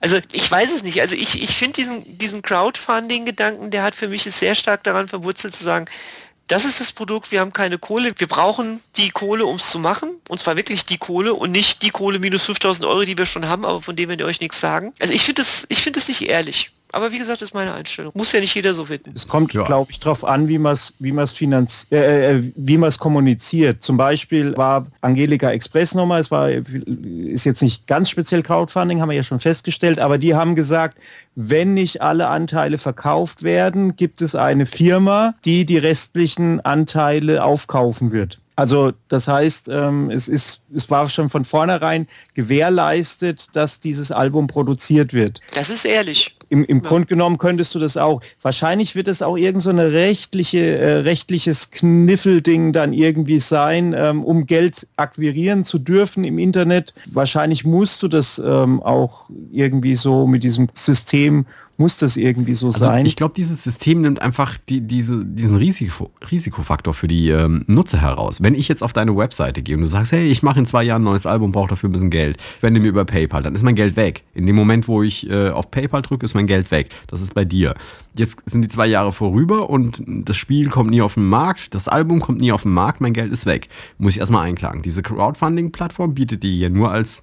Also 0.00 0.18
ich 0.32 0.48
weiß 0.48 0.72
es 0.72 0.82
nicht. 0.84 1.00
Also 1.00 1.16
ich, 1.16 1.42
ich 1.42 1.56
finde 1.56 1.74
diesen, 1.74 2.18
diesen 2.18 2.42
Crowdfunding-Gedanken, 2.42 3.70
der 3.70 3.82
hat 3.82 3.96
für 3.96 4.08
mich 4.08 4.26
ist 4.26 4.38
sehr 4.38 4.54
stark 4.54 4.84
daran 4.84 5.08
verwurzelt 5.08 5.56
zu 5.56 5.64
sagen, 5.64 5.86
das 6.46 6.64
ist 6.64 6.80
das 6.80 6.92
Produkt, 6.92 7.30
wir 7.30 7.40
haben 7.40 7.52
keine 7.52 7.78
Kohle, 7.78 8.14
wir 8.16 8.26
brauchen 8.26 8.80
die 8.96 9.10
Kohle, 9.10 9.44
um 9.44 9.56
es 9.56 9.70
zu 9.70 9.78
machen. 9.78 10.18
Und 10.28 10.40
zwar 10.40 10.56
wirklich 10.56 10.86
die 10.86 10.96
Kohle 10.96 11.34
und 11.34 11.50
nicht 11.50 11.82
die 11.82 11.90
Kohle 11.90 12.20
minus 12.20 12.44
5000 12.44 12.86
Euro, 12.86 13.02
die 13.02 13.18
wir 13.18 13.26
schon 13.26 13.48
haben, 13.48 13.66
aber 13.66 13.82
von 13.82 13.96
denen 13.96 14.18
wir 14.18 14.24
euch 14.24 14.40
nichts 14.40 14.60
sagen. 14.60 14.94
Also 15.00 15.12
ich 15.12 15.22
finde 15.24 15.42
das, 15.42 15.66
ich 15.68 15.82
finde 15.82 15.98
das 15.98 16.08
nicht 16.08 16.22
ehrlich. 16.22 16.70
Aber 16.92 17.12
wie 17.12 17.18
gesagt, 17.18 17.42
das 17.42 17.50
ist 17.50 17.54
meine 17.54 17.74
Einstellung. 17.74 18.12
Muss 18.14 18.32
ja 18.32 18.40
nicht 18.40 18.54
jeder 18.54 18.74
so 18.74 18.86
finden. 18.86 19.12
Es 19.14 19.28
kommt, 19.28 19.52
ja. 19.52 19.64
glaube 19.64 19.90
ich, 19.90 20.00
darauf 20.00 20.24
an, 20.24 20.48
wie 20.48 20.58
man 20.58 20.72
es 20.72 20.94
wie 20.98 21.12
man's 21.12 21.32
finanz 21.32 21.86
äh, 21.90 22.36
äh 22.36 22.52
wie 22.56 22.78
man 22.78 22.88
es 22.88 22.98
kommuniziert. 22.98 23.82
Zum 23.82 23.96
Beispiel 23.96 24.56
war 24.56 24.86
Angelika 25.00 25.50
Express 25.50 25.94
nochmal, 25.94 26.20
es 26.20 26.30
war, 26.30 26.50
ist 26.50 27.44
jetzt 27.44 27.62
nicht 27.62 27.86
ganz 27.86 28.10
speziell 28.10 28.42
Crowdfunding, 28.42 29.00
haben 29.00 29.10
wir 29.10 29.16
ja 29.16 29.22
schon 29.22 29.40
festgestellt, 29.40 30.00
aber 30.00 30.18
die 30.18 30.34
haben 30.34 30.54
gesagt, 30.54 30.98
wenn 31.34 31.74
nicht 31.74 32.02
alle 32.02 32.28
Anteile 32.28 32.78
verkauft 32.78 33.42
werden, 33.42 33.96
gibt 33.96 34.22
es 34.22 34.34
eine 34.34 34.66
Firma, 34.66 35.34
die 35.44 35.64
die 35.66 35.78
restlichen 35.78 36.60
Anteile 36.64 37.44
aufkaufen 37.44 38.10
wird. 38.10 38.40
Also 38.58 38.92
das 39.06 39.28
heißt, 39.28 39.68
ähm, 39.68 40.10
es, 40.10 40.26
ist, 40.26 40.62
es 40.74 40.90
war 40.90 41.08
schon 41.08 41.30
von 41.30 41.44
vornherein 41.44 42.08
gewährleistet, 42.34 43.46
dass 43.52 43.78
dieses 43.78 44.10
Album 44.10 44.48
produziert 44.48 45.12
wird. 45.12 45.40
Das 45.54 45.70
ist 45.70 45.84
ehrlich. 45.84 46.34
Im, 46.50 46.64
im 46.64 46.82
ja. 46.82 46.88
Grunde 46.88 47.06
genommen 47.06 47.38
könntest 47.38 47.74
du 47.74 47.78
das 47.78 47.96
auch. 47.96 48.20
Wahrscheinlich 48.42 48.94
wird 48.94 49.08
es 49.08 49.22
auch 49.22 49.36
irgend 49.36 49.62
so 49.62 49.70
eine 49.70 49.92
rechtliche, 49.92 50.78
äh, 50.78 50.92
rechtliches 50.98 51.70
Kniffelding 51.70 52.72
dann 52.72 52.92
irgendwie 52.92 53.40
sein, 53.40 53.94
ähm, 53.96 54.24
um 54.24 54.46
Geld 54.46 54.88
akquirieren 54.96 55.64
zu 55.64 55.78
dürfen 55.78 56.24
im 56.24 56.38
Internet. 56.38 56.94
Wahrscheinlich 57.06 57.64
musst 57.64 58.02
du 58.02 58.08
das 58.08 58.38
ähm, 58.44 58.82
auch 58.82 59.28
irgendwie 59.52 59.96
so 59.96 60.26
mit 60.26 60.42
diesem 60.42 60.68
System 60.74 61.46
muss 61.78 61.96
das 61.96 62.16
irgendwie 62.16 62.56
so 62.56 62.66
also 62.66 62.80
sein. 62.80 63.06
Ich 63.06 63.14
glaube, 63.14 63.34
dieses 63.36 63.62
System 63.62 64.02
nimmt 64.02 64.20
einfach 64.20 64.58
die, 64.68 64.80
diese, 64.80 65.24
diesen 65.24 65.56
Risiko, 65.56 66.10
Risikofaktor 66.28 66.92
für 66.92 67.06
die 67.06 67.30
ähm, 67.30 67.64
Nutzer 67.68 68.00
heraus. 68.00 68.42
Wenn 68.42 68.56
ich 68.56 68.66
jetzt 68.66 68.82
auf 68.82 68.92
deine 68.92 69.16
Webseite 69.16 69.62
gehe 69.62 69.76
und 69.76 69.82
du 69.82 69.86
sagst, 69.86 70.10
hey, 70.10 70.28
ich 70.28 70.42
mache 70.42 70.58
in 70.58 70.66
zwei 70.66 70.82
Jahren 70.82 71.02
ein 71.02 71.04
neues 71.04 71.24
Album, 71.24 71.52
brauche 71.52 71.68
dafür 71.68 71.88
ein 71.88 71.92
bisschen 71.92 72.10
Geld, 72.10 72.36
wende 72.60 72.80
mir 72.80 72.88
über 72.88 73.04
PayPal, 73.04 73.44
dann 73.44 73.54
ist 73.54 73.62
mein 73.62 73.76
Geld 73.76 73.94
weg. 73.94 74.24
In 74.34 74.46
dem 74.46 74.56
Moment, 74.56 74.88
wo 74.88 75.04
ich 75.04 75.30
äh, 75.30 75.50
auf 75.50 75.70
PayPal 75.70 76.02
drücke, 76.02 76.26
ist 76.26 76.34
mein 76.34 76.48
Geld 76.48 76.72
weg. 76.72 76.88
Das 77.06 77.22
ist 77.22 77.34
bei 77.34 77.44
dir. 77.44 77.74
Jetzt 78.16 78.50
sind 78.50 78.62
die 78.62 78.68
zwei 78.68 78.88
Jahre 78.88 79.12
vorüber 79.12 79.70
und 79.70 80.02
das 80.04 80.36
Spiel 80.36 80.70
kommt 80.70 80.90
nie 80.90 81.00
auf 81.00 81.14
den 81.14 81.26
Markt, 81.26 81.74
das 81.74 81.86
Album 81.86 82.18
kommt 82.18 82.40
nie 82.40 82.50
auf 82.50 82.62
den 82.62 82.72
Markt, 82.72 83.00
mein 83.00 83.12
Geld 83.12 83.32
ist 83.32 83.46
weg. 83.46 83.68
Muss 83.98 84.14
ich 84.14 84.18
erstmal 84.18 84.46
einklagen. 84.46 84.82
Diese 84.82 85.02
Crowdfunding-Plattform 85.02 86.14
bietet 86.14 86.42
dir 86.42 86.52
ja 86.52 86.68
nur 86.68 86.90
als 86.90 87.22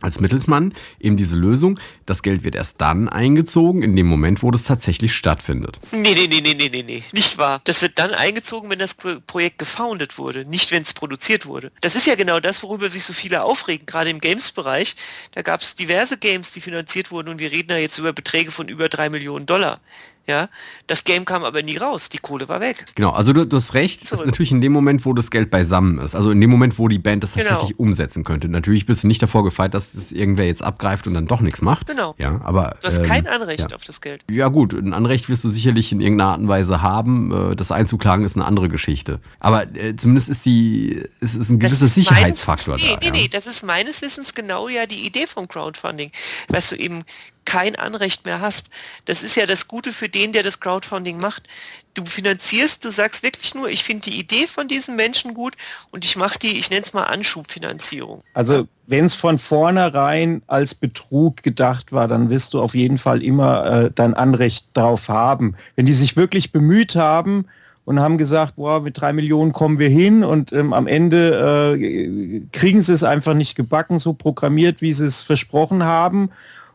als 0.00 0.20
Mittelsmann 0.20 0.74
eben 1.00 1.16
diese 1.16 1.36
Lösung. 1.36 1.78
Das 2.06 2.22
Geld 2.22 2.44
wird 2.44 2.54
erst 2.54 2.80
dann 2.80 3.08
eingezogen, 3.08 3.82
in 3.82 3.96
dem 3.96 4.06
Moment, 4.06 4.42
wo 4.42 4.50
das 4.50 4.64
tatsächlich 4.64 5.14
stattfindet. 5.14 5.78
Nee, 5.92 6.14
nee, 6.14 6.26
nee, 6.28 6.40
nee, 6.40 6.54
nee, 6.54 6.68
nee, 6.70 6.82
nee. 6.82 7.02
Nicht 7.12 7.38
wahr. 7.38 7.60
Das 7.64 7.82
wird 7.82 7.98
dann 7.98 8.12
eingezogen, 8.12 8.70
wenn 8.70 8.78
das 8.78 8.94
Projekt 8.94 9.58
gefoundet 9.58 10.18
wurde, 10.18 10.44
nicht 10.44 10.70
wenn 10.70 10.82
es 10.82 10.92
produziert 10.92 11.46
wurde. 11.46 11.72
Das 11.80 11.96
ist 11.96 12.06
ja 12.06 12.14
genau 12.14 12.40
das, 12.40 12.62
worüber 12.62 12.90
sich 12.90 13.04
so 13.04 13.12
viele 13.12 13.42
aufregen, 13.42 13.86
gerade 13.86 14.10
im 14.10 14.20
Games-Bereich. 14.20 14.96
Da 15.32 15.42
gab 15.42 15.62
es 15.62 15.74
diverse 15.74 16.18
Games, 16.18 16.50
die 16.50 16.60
finanziert 16.60 17.10
wurden 17.10 17.28
und 17.28 17.38
wir 17.38 17.50
reden 17.52 17.68
da 17.68 17.76
jetzt 17.76 17.98
über 17.98 18.12
Beträge 18.12 18.50
von 18.50 18.68
über 18.68 18.88
drei 18.88 19.08
Millionen 19.10 19.46
Dollar. 19.46 19.80
Ja, 20.28 20.50
das 20.86 21.04
Game 21.04 21.24
kam 21.24 21.42
aber 21.42 21.62
nie 21.62 21.78
raus, 21.78 22.10
die 22.10 22.18
Kohle 22.18 22.50
war 22.50 22.60
weg. 22.60 22.84
Genau, 22.94 23.12
also 23.12 23.32
du, 23.32 23.46
du 23.46 23.56
hast 23.56 23.72
recht, 23.72 24.02
das 24.02 24.20
ist 24.20 24.26
natürlich 24.26 24.52
in 24.52 24.60
dem 24.60 24.72
Moment, 24.72 25.06
wo 25.06 25.14
das 25.14 25.30
Geld 25.30 25.50
beisammen 25.50 25.98
ist, 25.98 26.14
also 26.14 26.30
in 26.30 26.40
dem 26.40 26.50
Moment, 26.50 26.78
wo 26.78 26.86
die 26.86 26.98
Band 26.98 27.24
das 27.24 27.32
genau. 27.32 27.48
tatsächlich 27.48 27.78
umsetzen 27.78 28.24
könnte. 28.24 28.46
Natürlich 28.48 28.84
bist 28.84 29.04
du 29.04 29.08
nicht 29.08 29.22
davor 29.22 29.42
gefeit, 29.42 29.72
dass 29.72 29.92
das 29.92 30.12
irgendwer 30.12 30.44
jetzt 30.44 30.62
abgreift 30.62 31.06
und 31.06 31.14
dann 31.14 31.26
doch 31.26 31.40
nichts 31.40 31.62
macht. 31.62 31.86
Genau. 31.86 32.14
Ja, 32.18 32.42
aber 32.44 32.76
du 32.82 32.88
hast 32.88 32.98
ähm, 32.98 33.04
kein 33.04 33.26
Anrecht 33.26 33.70
ja. 33.70 33.74
auf 33.74 33.84
das 33.84 34.02
Geld. 34.02 34.22
Ja 34.30 34.48
gut, 34.48 34.74
ein 34.74 34.92
Anrecht 34.92 35.30
wirst 35.30 35.44
du 35.44 35.48
sicherlich 35.48 35.92
in 35.92 36.02
irgendeiner 36.02 36.32
Art 36.32 36.40
und 36.40 36.48
Weise 36.48 36.82
haben. 36.82 37.52
Äh, 37.52 37.56
das 37.56 37.72
einzuklagen 37.72 38.26
ist 38.26 38.36
eine 38.36 38.44
andere 38.44 38.68
Geschichte. 38.68 39.20
Aber 39.40 39.62
äh, 39.76 39.96
zumindest 39.96 40.28
ist 40.28 40.44
die, 40.44 41.04
ist, 41.20 41.36
ist 41.36 41.48
ein 41.48 41.58
gewisser 41.58 41.86
Sicherheitsfaktor 41.86 42.74
meines, 42.74 42.86
nee, 42.86 42.92
da. 42.92 42.98
Nee, 43.00 43.06
ja. 43.06 43.12
nee, 43.12 43.28
das 43.28 43.46
ist 43.46 43.62
meines 43.64 44.02
Wissens 44.02 44.34
genau 44.34 44.68
ja 44.68 44.84
die 44.84 45.06
Idee 45.06 45.26
vom 45.26 45.48
Crowdfunding. 45.48 46.10
Weißt 46.48 46.72
du 46.72 46.76
eben 46.76 47.02
kein 47.44 47.76
Anrecht 47.76 48.26
mehr 48.26 48.40
hast. 48.40 48.70
Das 49.06 49.22
ist 49.22 49.34
ja 49.34 49.46
das 49.46 49.68
Gute 49.68 49.92
für 49.92 50.08
den, 50.08 50.32
der 50.32 50.42
das 50.42 50.60
Crowdfunding 50.60 51.18
macht. 51.18 51.48
Du 51.94 52.04
finanzierst, 52.04 52.84
du 52.84 52.90
sagst 52.90 53.22
wirklich 53.22 53.54
nur, 53.54 53.68
ich 53.68 53.84
finde 53.84 54.10
die 54.10 54.20
Idee 54.20 54.46
von 54.46 54.68
diesen 54.68 54.96
Menschen 54.96 55.34
gut 55.34 55.54
und 55.90 56.04
ich 56.04 56.16
mache 56.16 56.38
die, 56.38 56.58
ich 56.58 56.70
nenne 56.70 56.82
es 56.82 56.92
mal 56.92 57.04
Anschubfinanzierung. 57.04 58.22
Also 58.34 58.68
wenn 58.86 59.06
es 59.06 59.14
von 59.14 59.38
vornherein 59.38 60.42
als 60.46 60.74
Betrug 60.74 61.42
gedacht 61.42 61.92
war, 61.92 62.06
dann 62.06 62.30
wirst 62.30 62.54
du 62.54 62.60
auf 62.60 62.74
jeden 62.74 62.98
Fall 62.98 63.22
immer 63.22 63.84
äh, 63.84 63.90
dein 63.94 64.14
Anrecht 64.14 64.66
darauf 64.74 65.08
haben. 65.08 65.56
Wenn 65.74 65.86
die 65.86 65.94
sich 65.94 66.16
wirklich 66.16 66.52
bemüht 66.52 66.96
haben, 66.96 67.46
und 67.84 68.00
haben 68.00 68.18
gesagt, 68.18 68.56
boah, 68.56 68.82
mit 68.82 69.00
drei 69.00 69.14
Millionen 69.14 69.54
kommen 69.54 69.78
wir 69.78 69.88
hin 69.88 70.22
und 70.22 70.52
ähm, 70.52 70.74
am 70.74 70.86
Ende 70.86 71.72
äh, 71.74 72.40
kriegen 72.52 72.82
sie 72.82 72.92
es 72.92 73.02
einfach 73.02 73.32
nicht 73.32 73.54
gebacken, 73.54 73.98
so 73.98 74.12
programmiert, 74.12 74.82
wie 74.82 74.92
sie 74.92 75.06
es 75.06 75.22
versprochen 75.22 75.82
haben 75.84 76.28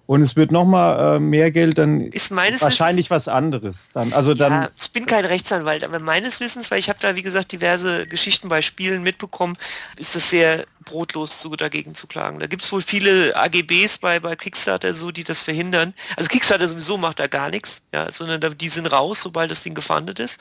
und 0.05 0.21
es 0.21 0.35
wird 0.35 0.51
noch 0.51 0.65
mal 0.65 1.15
äh, 1.15 1.19
mehr 1.19 1.51
Geld, 1.51 1.77
dann 1.77 2.01
ist 2.01 2.31
meines 2.31 2.61
wahrscheinlich 2.61 3.09
Wissens, 3.09 3.27
was 3.27 3.33
anderes. 3.33 3.89
Dann, 3.93 4.11
also 4.11 4.33
dann, 4.33 4.51
ja, 4.51 4.69
ich 4.77 4.91
bin 4.91 5.05
kein 5.05 5.23
Rechtsanwalt, 5.23 5.83
aber 5.83 5.99
meines 5.99 6.39
Wissens, 6.41 6.69
weil 6.71 6.79
ich 6.79 6.89
habe 6.89 6.99
da 7.01 7.15
wie 7.15 7.21
gesagt 7.21 7.51
diverse 7.51 8.05
Geschichten 8.07 8.49
bei 8.49 8.61
Spielen 8.61 9.03
mitbekommen, 9.03 9.57
ist 9.97 10.15
das 10.15 10.29
sehr 10.29 10.65
brotlos 10.83 11.41
so 11.41 11.55
dagegen 11.55 11.95
zu 11.95 12.07
klagen. 12.07 12.39
Da 12.39 12.47
gibt 12.47 12.61
es 12.61 12.71
wohl 12.71 12.81
viele 12.81 13.35
AGBs 13.35 13.97
bei, 13.97 14.19
bei 14.19 14.35
Kickstarter 14.35 14.93
so, 14.93 15.11
die 15.11 15.23
das 15.23 15.41
verhindern. 15.41 15.93
Also 16.15 16.29
Kickstarter 16.29 16.67
sowieso 16.67 16.97
macht 16.97 17.19
da 17.19 17.27
gar 17.27 17.49
nichts, 17.49 17.81
ja, 17.93 18.09
sondern 18.11 18.57
die 18.57 18.69
sind 18.69 18.87
raus, 18.87 19.21
sobald 19.21 19.51
das 19.51 19.63
Ding 19.63 19.73
gefundet 19.73 20.19
ist. 20.19 20.39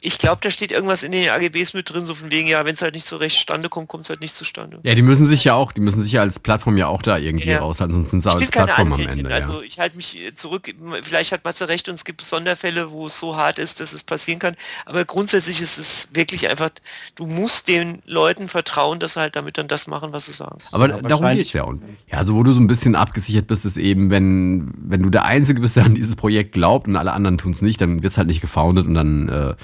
Ich 0.00 0.18
glaube, 0.18 0.40
da 0.42 0.50
steht 0.50 0.72
irgendwas 0.72 1.02
in 1.02 1.12
den 1.12 1.28
AGBs 1.28 1.74
mit 1.74 1.90
drin, 1.90 2.04
so 2.04 2.14
von 2.14 2.30
wegen, 2.30 2.48
ja, 2.48 2.64
wenn 2.64 2.74
es 2.74 2.82
halt 2.82 2.94
nicht 2.94 3.06
so 3.06 3.16
recht 3.16 3.36
zustande 3.36 3.68
kommt, 3.68 3.88
kommt 3.88 4.04
es 4.04 4.10
halt 4.10 4.20
nicht 4.20 4.34
zustande. 4.34 4.80
Ja, 4.82 4.94
die 4.94 5.02
müssen 5.02 5.26
sich 5.26 5.44
ja 5.44 5.54
auch, 5.54 5.72
die 5.72 5.80
müssen 5.80 6.02
sich 6.02 6.12
ja 6.12 6.22
als 6.22 6.38
Plattform 6.38 6.76
ja 6.76 6.88
auch 6.88 7.02
da 7.02 7.18
irgendwie 7.18 7.50
ja. 7.50 7.58
raushalten, 7.58 7.94
sonst 7.94 8.10
sind 8.10 8.22
sie 8.22 8.30
als 8.30 8.50
Plattform 8.50 8.92
am 8.92 9.00
Ende. 9.00 9.28
Ja. 9.28 9.36
Also 9.36 9.62
ich 9.62 9.78
halte 9.78 9.96
mich 9.96 10.18
zurück, 10.34 10.74
vielleicht 11.02 11.32
hat 11.32 11.44
Matze 11.44 11.68
recht 11.68 11.88
und 11.88 11.94
es 11.94 12.04
gibt 12.04 12.22
Sonderfälle, 12.22 12.90
wo 12.90 13.06
es 13.06 13.18
so 13.18 13.36
hart 13.36 13.58
ist, 13.58 13.80
dass 13.80 13.92
es 13.92 14.02
passieren 14.02 14.38
kann. 14.38 14.56
Aber 14.86 15.04
grundsätzlich 15.04 15.60
ist 15.60 15.78
es 15.78 16.08
wirklich 16.12 16.48
einfach, 16.48 16.70
du 17.14 17.26
musst 17.26 17.68
den 17.68 18.02
Leuten 18.06 18.48
vertrauen, 18.48 18.98
dass 18.98 19.14
sie 19.14 19.20
halt 19.20 19.36
damit 19.36 19.58
dann 19.58 19.68
das 19.74 19.86
machen, 19.86 20.12
was 20.12 20.26
sie 20.26 20.32
sagen. 20.32 20.58
Aber 20.72 20.88
ja, 20.88 21.02
darum 21.02 21.26
geht 21.32 21.48
es 21.48 21.52
ja. 21.52 21.64
Und 21.64 21.82
ja, 22.10 22.18
also 22.18 22.34
wo 22.34 22.42
du 22.42 22.52
so 22.52 22.60
ein 22.60 22.66
bisschen 22.66 22.94
abgesichert 22.94 23.46
bist, 23.46 23.66
ist 23.66 23.76
eben, 23.76 24.10
wenn, 24.10 24.72
wenn 24.76 25.02
du 25.02 25.10
der 25.10 25.24
Einzige 25.24 25.60
bist, 25.60 25.76
der 25.76 25.84
an 25.84 25.94
dieses 25.94 26.16
Projekt 26.16 26.52
glaubt 26.52 26.88
und 26.88 26.96
alle 26.96 27.12
anderen 27.12 27.38
tun 27.38 27.52
es 27.52 27.62
nicht, 27.62 27.80
dann 27.80 28.02
wird 28.02 28.12
es 28.12 28.18
halt 28.18 28.28
nicht 28.28 28.40
gefoundet 28.40 28.86
und 28.86 28.94
dann 28.94 29.28
äh, 29.28 29.54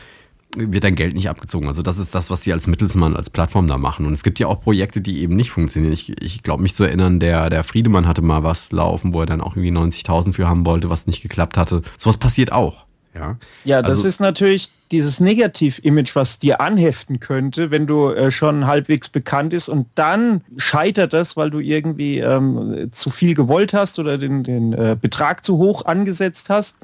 wird 0.57 0.85
dein 0.85 0.96
Geld 0.96 1.14
nicht 1.14 1.29
abgezogen. 1.29 1.68
Also 1.68 1.83
das 1.83 1.99
ist 1.99 2.14
das, 2.14 2.31
was 2.31 2.40
die 2.40 2.53
als 2.53 2.66
Mittelsmann, 2.66 3.16
als 3.16 3.31
Plattform 3.31 3.68
da 3.68 3.79
machen. 3.79 4.05
Und 4.07 4.12
es 4.12 4.25
gibt 4.25 4.38
ja 4.40 4.49
auch 4.49 4.61
Projekte, 4.61 5.01
die 5.01 5.20
eben 5.20 5.37
nicht 5.37 5.51
funktionieren. 5.51 5.92
Ich, 5.92 6.20
ich 6.20 6.42
glaube 6.42 6.62
mich 6.62 6.75
zu 6.75 6.85
erinnern, 6.85 7.20
der, 7.20 7.51
der 7.51 7.62
Friedemann 7.62 8.09
hatte 8.09 8.23
mal 8.23 8.42
was 8.42 8.73
laufen, 8.73 9.12
wo 9.12 9.20
er 9.20 9.27
dann 9.27 9.40
auch 9.40 9.57
irgendwie 9.57 9.73
90.000 9.73 10.33
für 10.33 10.49
haben 10.49 10.66
wollte, 10.66 10.90
was 10.90 11.07
nicht 11.07 11.23
geklappt 11.23 11.57
hatte. 11.57 11.83
Sowas 11.96 12.18
passiert 12.18 12.53
auch. 12.53 12.87
Ja, 13.14 13.37
ja 13.64 13.83
das 13.83 13.96
also, 13.96 14.09
ist 14.09 14.20
natürlich 14.20 14.70
dieses 14.90 15.20
Negativ-Image, 15.20 16.16
was 16.16 16.40
dir 16.40 16.61
anheften 16.61 17.20
könnte, 17.20 17.70
wenn 17.70 17.87
du 17.87 18.11
äh, 18.11 18.33
schon 18.33 18.66
halbwegs 18.66 19.09
bekannt 19.09 19.53
ist 19.53 19.68
und 19.68 19.87
dann 19.94 20.42
scheitert 20.57 21.12
das, 21.12 21.37
weil 21.37 21.51
du 21.51 21.61
irgendwie 21.61 22.18
ähm, 22.18 22.88
zu 22.90 23.11
viel 23.11 23.35
gewollt 23.35 23.73
hast 23.73 23.99
oder 24.01 24.18
den, 24.18 24.42
den 24.42 24.73
äh, 24.73 24.96
Betrag 25.01 25.44
zu 25.44 25.59
hoch 25.59 25.85
angesetzt 25.85 26.51
hast. 26.51 26.77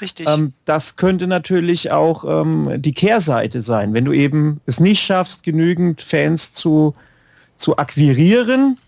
Richtig. 0.00 0.28
Ähm, 0.28 0.52
das 0.66 0.96
könnte 0.96 1.26
natürlich 1.26 1.90
auch 1.90 2.24
ähm, 2.42 2.82
die 2.82 2.92
Kehrseite 2.92 3.62
sein, 3.62 3.94
wenn 3.94 4.04
du 4.04 4.12
eben 4.12 4.60
es 4.66 4.78
nicht 4.78 5.02
schaffst, 5.02 5.42
genügend 5.42 6.02
Fans 6.02 6.52
zu, 6.52 6.94
zu 7.56 7.78
akquirieren, 7.78 8.78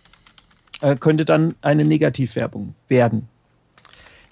äh, 0.82 0.96
könnte 0.96 1.24
dann 1.24 1.54
eine 1.62 1.84
Negativwerbung 1.84 2.74
werden. 2.88 3.28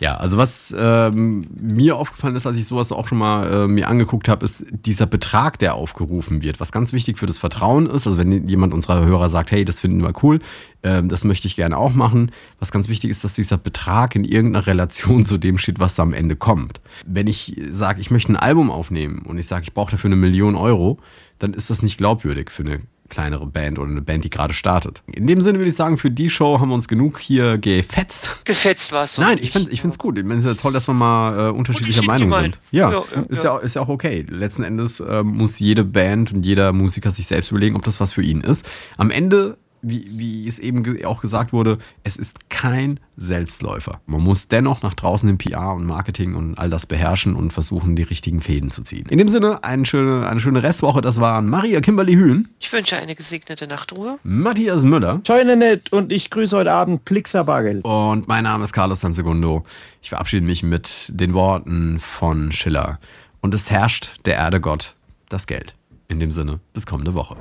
Ja, 0.01 0.17
also 0.17 0.39
was 0.39 0.75
ähm, 0.77 1.47
mir 1.55 1.97
aufgefallen 1.97 2.35
ist, 2.37 2.47
als 2.47 2.59
ich 2.59 2.67
sowas 2.67 2.91
auch 2.91 3.07
schon 3.07 3.19
mal 3.19 3.65
äh, 3.65 3.69
mir 3.69 3.89
angeguckt 3.89 4.29
habe, 4.29 4.45
ist 4.45 4.65
dieser 4.71 5.07
Betrag, 5.07 5.59
der 5.59 5.75
aufgerufen 5.75 6.43
wird, 6.43 6.59
was 6.61 6.73
ganz 6.73 6.93
wichtig 6.93 7.19
für 7.19 7.27
das 7.27 7.39
Vertrauen 7.39 7.87
ist. 7.87 8.07
Also 8.07 8.19
wenn 8.19 8.47
jemand 8.47 8.75
unserer 8.75 9.05
Hörer 9.05 9.29
sagt, 9.29 9.53
hey, 9.53 9.65
das 9.65 9.81
finden 9.81 10.03
wir 10.03 10.13
cool, 10.23 10.41
äh, 10.83 11.03
das 11.03 11.25
möchte 11.25 11.47
ich 11.47 11.57
gerne 11.57 11.79
auch 11.79 11.95
machen. 11.95 12.33
Was 12.59 12.73
ganz 12.73 12.89
wichtig 12.89 13.11
ist, 13.11 13.23
dass 13.25 13.35
dieser 13.35 13.57
Betrag 13.57 14.17
in 14.17 14.25
irgendeiner 14.25 14.67
Relation 14.67 15.25
zu 15.25 15.39
dem 15.39 15.59
steht, 15.59 15.79
was 15.79 15.95
da 15.95 16.03
am 16.03 16.13
Ende 16.13 16.37
kommt. 16.37 16.81
Wenn 17.07 17.27
ich 17.27 17.61
sage, 17.71 18.01
ich 18.01 18.11
möchte 18.11 18.33
ein 18.33 18.37
Album 18.37 18.71
aufnehmen 18.71 19.23
und 19.27 19.39
ich 19.39 19.47
sage, 19.47 19.63
ich 19.63 19.75
brauche 19.75 19.93
dafür 19.93 20.09
eine 20.09 20.17
Million 20.17 20.57
Euro, 20.57 20.99
dann 21.39 21.55
ist 21.55 21.71
das 21.71 21.83
nicht 21.83 21.99
glaubwürdig 21.99 22.51
für 22.51 22.65
eine 22.65 22.81
kleinere 23.09 23.47
Band 23.47 23.79
oder 23.79 23.91
eine 23.91 24.03
Band, 24.03 24.25
die 24.25 24.31
gerade 24.31 24.55
startet. 24.55 25.03
In 25.07 25.27
dem 25.27 25.41
Sinne 25.41 25.59
würde 25.59 25.71
ich 25.71 25.77
sagen, 25.77 25.99
für 25.99 26.11
die 26.11 26.31
Show 26.31 26.59
haben 26.59 26.69
wir 26.69 26.75
uns 26.75 26.89
genug 26.89 27.21
hier 27.21 27.59
gefetzt. 27.59 28.45
Gefetzt 28.45 28.93
war 28.93 29.05
es. 29.05 29.19
Nein, 29.19 29.39
ich 29.41 29.51
finde 29.51 29.71
ich 29.71 29.81
find's 29.81 29.99
gut. 29.99 30.19
Ich 30.19 30.25
meine, 30.25 30.41
es 30.41 30.47
ist 30.47 30.57
ja 30.57 30.61
toll, 30.61 30.73
dass 30.73 30.89
wir 30.89 30.95
mal 30.95 31.33
äh, 31.33 31.51
unterschiedlicher 31.51 32.01
Unterschiedliche 32.01 32.29
Meinung 32.29 32.55
sind. 32.55 32.59
Ja, 32.73 32.91
Ja, 32.91 33.05
ja, 33.15 33.23
ist, 33.29 33.45
ja. 33.45 33.57
ja. 33.57 33.61
ist 33.61 33.77
ja 33.77 33.83
auch 33.83 33.89
okay. 33.89 34.27
Letzten 34.29 34.63
Endes 34.63 35.01
äh, 35.01 35.23
muss 35.23 35.59
jede 35.59 35.85
Band 35.85 36.33
und 36.33 36.45
jeder 36.45 36.73
Musiker 36.73 37.11
sich 37.11 37.27
selbst 37.27 37.51
überlegen, 37.51 37.77
ob 37.77 37.83
das 37.85 38.01
was 38.01 38.13
für 38.13 38.23
ihn 38.23 38.41
ist. 38.41 38.69
Am 38.97 39.11
Ende, 39.11 39.57
wie, 39.85 40.07
wie 40.19 40.49
es 40.49 40.59
eben 40.59 41.05
auch 41.05 41.21
gesagt 41.21 41.53
wurde, 41.53 41.79
es 42.03 42.17
ist 42.17 42.51
kein 42.51 43.01
Selbstläufer. 43.17 44.01
Man 44.07 44.23
muss 44.23 44.49
dennoch 44.49 44.83
nach 44.83 44.95
draußen 44.95 45.29
im 45.29 45.39
PR 45.39 45.75
und 45.75 45.85
Marketing 45.85 46.35
und 46.35 46.59
all 46.59 46.71
das 46.71 46.87
beherrschen 46.87 47.37
und 47.37 47.53
versuchen, 47.53 47.95
die 47.95 48.03
richtigen 48.03 48.41
Fäden 48.41 48.71
zu 48.71 48.83
ziehen. 48.83 49.07
In 49.09 49.19
dem 49.19 49.29
Sinne, 49.29 49.63
eine 49.63 49.87
schöne, 49.87 50.27
eine 50.27 50.41
schöne 50.41 50.63
Restwoche. 50.63 51.01
Das 51.01 51.21
waren 51.21 51.49
Maria 51.49 51.81
Kimberly 51.81 52.15
Hühn, 52.15 52.49
Ich 52.59 52.73
wünsche 52.73 52.97
eine 52.97 53.15
gesegnete 53.15 53.67
Nachtruhe. 53.67 54.19
Matthias 54.25 54.83
Müller 54.83 55.21
Scheune 55.27 55.57
nett 55.57 55.93
und 55.93 56.11
ich 56.11 56.31
grüße 56.31 56.57
heute 56.57 56.73
Abend 56.73 57.05
Plixer 57.05 57.45
Bargeld. 57.45 57.85
Und 57.85 58.27
mein 58.29 58.45
Name 58.45 58.65
ist 58.65 58.73
Carlos 58.73 59.01
Sansegundo. 59.01 59.65
Ich 60.03 60.09
verabschiede 60.09 60.45
mich 60.45 60.63
mit 60.63 61.11
den 61.13 61.35
Worten 61.35 61.99
von 61.99 62.53
Schiller. 62.53 62.99
Und 63.41 63.55
es 63.55 63.71
herrscht 63.71 64.21
der 64.25 64.37
Erde 64.37 64.61
Gott 64.61 64.95
das 65.29 65.47
Geld. 65.47 65.75
In 66.09 66.21
dem 66.21 66.31
Sinne, 66.33 66.61
bis 66.73 66.87
kommende 66.87 67.15
Woche. 67.15 67.37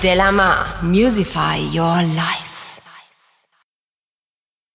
Delamar, 0.00 0.82
Musify 0.82 1.58
Your 1.70 2.02
Life. 2.16 2.49